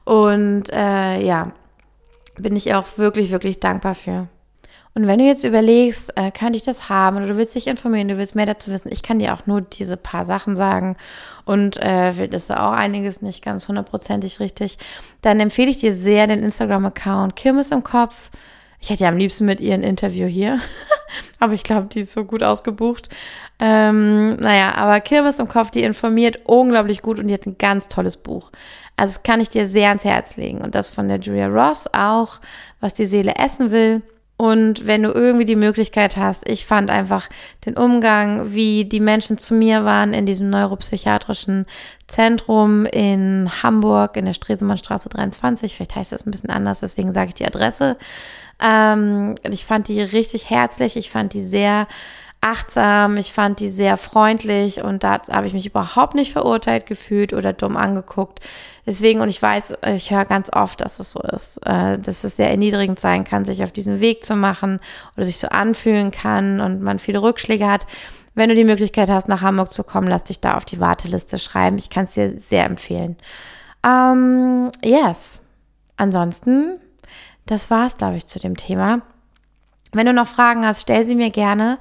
[0.04, 1.52] Und äh, ja,
[2.36, 4.28] bin ich auch wirklich, wirklich dankbar für.
[4.96, 8.08] Und wenn du jetzt überlegst, äh, könnte ich das haben oder du willst dich informieren,
[8.08, 10.96] du willst mehr dazu wissen, ich kann dir auch nur diese paar Sachen sagen
[11.44, 14.78] und äh, ist auch einiges nicht ganz hundertprozentig richtig,
[15.20, 18.30] dann empfehle ich dir sehr den Instagram-Account Kirmes im Kopf.
[18.80, 20.60] Ich hätte ja am liebsten mit ihr ein Interview hier,
[21.40, 23.10] aber ich glaube, die ist so gut ausgebucht.
[23.58, 27.88] Ähm, naja, aber Kirmes im Kopf, die informiert unglaublich gut und die hat ein ganz
[27.88, 28.50] tolles Buch.
[28.96, 30.62] Also das kann ich dir sehr ans Herz legen.
[30.62, 32.40] Und das von der Julia Ross auch,
[32.80, 34.00] was die Seele essen will.
[34.38, 37.28] Und wenn du irgendwie die Möglichkeit hast, ich fand einfach
[37.64, 41.64] den Umgang, wie die Menschen zu mir waren in diesem neuropsychiatrischen
[42.06, 47.28] Zentrum in Hamburg, in der Stresemannstraße 23, vielleicht heißt das ein bisschen anders, deswegen sage
[47.28, 47.96] ich die Adresse.
[48.60, 51.88] Ähm, ich fand die richtig herzlich, ich fand die sehr
[52.50, 57.32] achtsam, ich fand die sehr freundlich und da habe ich mich überhaupt nicht verurteilt gefühlt
[57.32, 58.40] oder dumm angeguckt.
[58.86, 62.36] Deswegen, und ich weiß, ich höre ganz oft, dass es so ist, äh, dass es
[62.36, 64.80] sehr erniedrigend sein kann, sich auf diesen Weg zu machen
[65.16, 67.86] oder sich so anfühlen kann und man viele Rückschläge hat.
[68.34, 71.38] Wenn du die Möglichkeit hast, nach Hamburg zu kommen, lass dich da auf die Warteliste
[71.38, 71.78] schreiben.
[71.78, 73.16] Ich kann es dir sehr empfehlen.
[73.82, 75.40] Um, ähm, yes.
[75.96, 76.78] Ansonsten,
[77.46, 79.00] das war's, glaube ich, zu dem Thema.
[79.92, 81.78] Wenn du noch Fragen hast, stell sie mir gerne.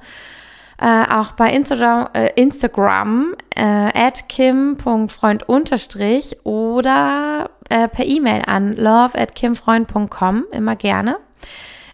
[0.78, 9.18] Äh, auch bei Instagram, äh, Instagram äh, kim.freund unterstrich oder äh, per E-Mail an love
[9.18, 11.16] at kimfreund.com, immer gerne.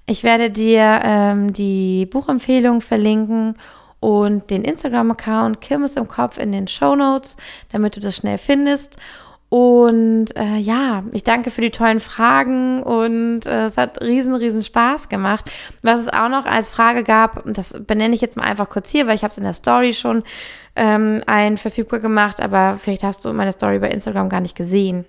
[0.07, 3.55] Ich werde dir ähm, die Buchempfehlung verlinken
[4.01, 7.37] und den Instagram-Account Kim ist im Kopf in den Show Notes,
[7.71, 8.97] damit du das schnell findest.
[9.53, 14.63] Und äh, ja, ich danke für die tollen Fragen und äh, es hat riesen, riesen
[14.63, 15.53] Spaß gemacht.
[15.83, 19.07] Was es auch noch als Frage gab, das benenne ich jetzt mal einfach kurz hier,
[19.07, 20.23] weil ich habe es in der Story schon
[20.75, 25.05] ähm, ein verfügbar gemacht, aber vielleicht hast du meine Story bei Instagram gar nicht gesehen.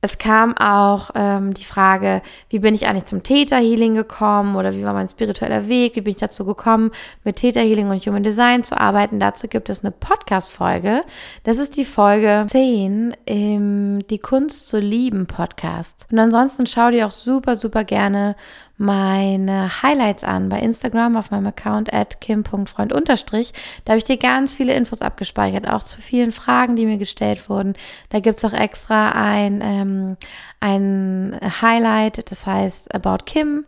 [0.00, 4.72] Es kam auch ähm, die Frage, wie bin ich eigentlich zum Theta Healing gekommen oder
[4.72, 6.92] wie war mein spiritueller Weg, wie bin ich dazu gekommen,
[7.24, 9.18] mit Theta Healing und Human Design zu arbeiten.
[9.18, 11.02] Dazu gibt es eine Podcast-Folge.
[11.42, 16.06] Das ist die Folge 10 im Die Kunst zu lieben Podcast.
[16.12, 18.36] Und ansonsten schau dir auch super, super gerne
[18.78, 24.54] meine Highlights an bei Instagram auf meinem Account at kim.freund Da habe ich dir ganz
[24.54, 27.74] viele Infos abgespeichert, auch zu vielen Fragen, die mir gestellt wurden.
[28.10, 30.16] Da gibt's auch extra ein, ähm,
[30.60, 33.66] ein Highlight, das heißt About Kim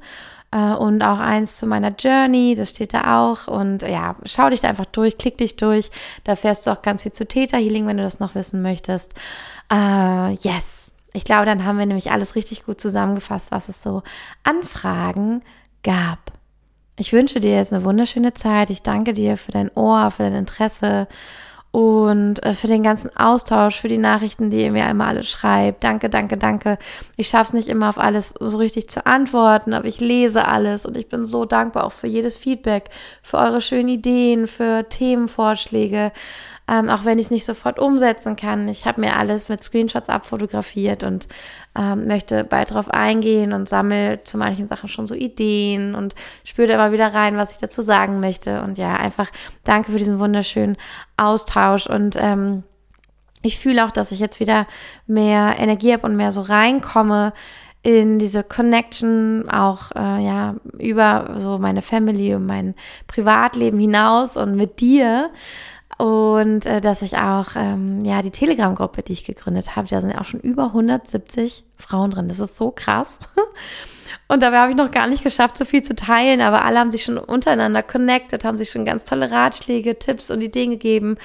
[0.52, 3.48] äh, und auch eins zu meiner Journey, das steht da auch.
[3.48, 5.90] Und ja, schau dich da einfach durch, klick dich durch.
[6.24, 9.12] Da fährst du auch ganz viel zu Theta Healing, wenn du das noch wissen möchtest.
[9.72, 10.79] Äh, yes.
[11.12, 14.02] Ich glaube, dann haben wir nämlich alles richtig gut zusammengefasst, was es so
[14.44, 15.42] an Fragen
[15.82, 16.32] gab.
[16.96, 18.70] Ich wünsche dir jetzt eine wunderschöne Zeit.
[18.70, 21.08] Ich danke dir für dein Ohr, für dein Interesse
[21.72, 25.84] und äh, für den ganzen Austausch, für die Nachrichten, die ihr mir immer alle schreibt.
[25.84, 26.78] Danke, danke, danke.
[27.16, 30.84] Ich schaffe es nicht immer auf alles so richtig zu antworten, aber ich lese alles
[30.84, 32.90] und ich bin so dankbar auch für jedes Feedback,
[33.22, 36.12] für eure schönen Ideen, für Themenvorschläge
[36.70, 38.68] ähm, auch wenn ich es nicht sofort umsetzen kann.
[38.68, 41.26] Ich habe mir alles mit Screenshots abfotografiert und
[41.76, 46.14] ähm, möchte bald darauf eingehen und sammle zu manchen Sachen schon so Ideen und
[46.44, 48.62] spüre immer wieder rein, was ich dazu sagen möchte.
[48.62, 49.30] Und ja, einfach
[49.64, 50.76] danke für diesen wunderschönen
[51.16, 52.62] Austausch und ähm,
[53.42, 54.66] ich fühle auch, dass ich jetzt wieder
[55.06, 57.32] mehr Energie habe und mehr so reinkomme
[57.82, 62.74] in diese Connection auch äh, ja über so meine Family und mein
[63.06, 65.30] Privatleben hinaus und mit dir
[66.01, 70.16] und äh, dass ich auch ähm, ja die Telegram-Gruppe, die ich gegründet habe, da sind
[70.18, 72.26] auch schon über 170 Frauen drin.
[72.26, 73.18] Das ist so krass.
[74.28, 76.90] Und dabei habe ich noch gar nicht geschafft, so viel zu teilen, aber alle haben
[76.90, 81.16] sich schon untereinander connected, haben sich schon ganz tolle Ratschläge, Tipps und Ideen gegeben,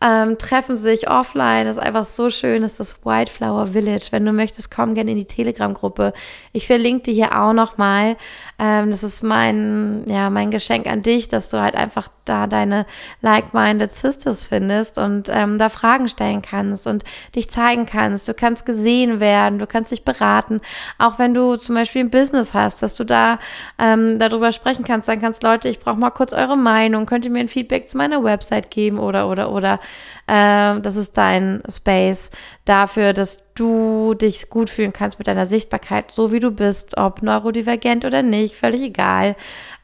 [0.00, 1.66] ähm, treffen sich offline.
[1.66, 4.08] Das ist einfach so schön, das ist das Wildflower Village.
[4.10, 6.12] Wenn du möchtest, komm gerne in die Telegram-Gruppe.
[6.52, 8.16] Ich verlinke dir hier auch nochmal.
[8.58, 12.86] Ähm, das ist mein, ja, mein Geschenk an dich, dass du halt einfach da deine
[13.22, 18.28] like-minded Sisters findest und ähm, da Fragen stellen kannst und dich zeigen kannst.
[18.28, 20.60] Du kannst gesehen werden, du kannst dich beraten.
[20.98, 23.38] Auch wenn du zum Beispiel ein Business hast, dass du da
[23.78, 27.30] ähm, darüber sprechen kannst, sagen kannst, Leute, ich brauche mal kurz eure Meinung, könnt ihr
[27.30, 29.80] mir ein Feedback zu meiner Website geben oder oder oder
[30.26, 32.30] äh, das ist dein Space
[32.64, 37.22] dafür, dass du dich gut fühlen kannst mit deiner Sichtbarkeit, so wie du bist, ob
[37.22, 39.36] neurodivergent oder nicht, völlig egal.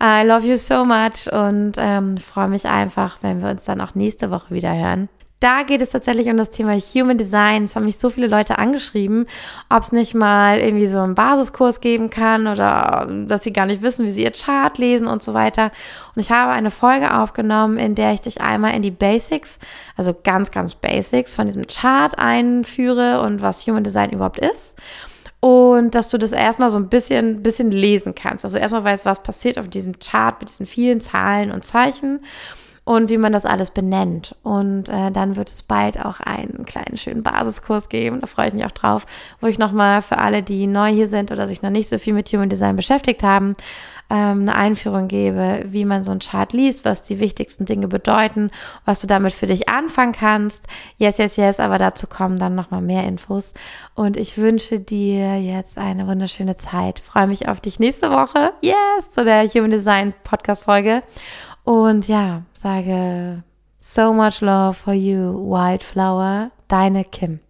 [0.02, 3.94] I love you so much und ähm, freue mich einfach, wenn wir uns dann auch
[3.94, 5.08] nächste Woche wieder hören.
[5.38, 7.64] Da geht es tatsächlich um das Thema Human Design.
[7.64, 9.26] Es haben mich so viele Leute angeschrieben,
[9.68, 13.66] ob es nicht mal irgendwie so einen Basiskurs geben kann oder ähm, dass sie gar
[13.66, 15.72] nicht wissen, wie sie ihr Chart lesen und so weiter.
[16.14, 19.58] Und ich habe eine Folge aufgenommen, in der ich dich einmal in die Basics,
[19.94, 24.74] also ganz, ganz Basics von diesem Chart einführe und was Human Design überhaupt ist
[25.40, 28.44] und dass du das erstmal so ein bisschen, bisschen lesen kannst.
[28.44, 32.20] Also erstmal weißt, was passiert auf diesem Chart mit diesen vielen Zahlen und Zeichen
[32.86, 34.36] und wie man das alles benennt.
[34.44, 38.20] Und äh, dann wird es bald auch einen kleinen schönen Basiskurs geben.
[38.20, 39.06] Da freue ich mich auch drauf,
[39.40, 42.14] wo ich nochmal für alle, die neu hier sind oder sich noch nicht so viel
[42.14, 43.56] mit Human Design beschäftigt haben,
[44.08, 48.52] ähm, eine Einführung gebe, wie man so einen Chart liest, was die wichtigsten Dinge bedeuten,
[48.84, 50.68] was du damit für dich anfangen kannst.
[50.96, 53.52] Yes, yes, yes, aber dazu kommen dann nochmal mehr Infos.
[53.96, 57.00] Und ich wünsche dir jetzt eine wunderschöne Zeit.
[57.00, 58.52] Freue mich auf dich nächste Woche.
[58.60, 61.02] Yes, zu der Human Design Podcast Folge.
[61.66, 63.42] Und ja, sage
[63.80, 67.40] so much love for you, Wildflower, deine Kim.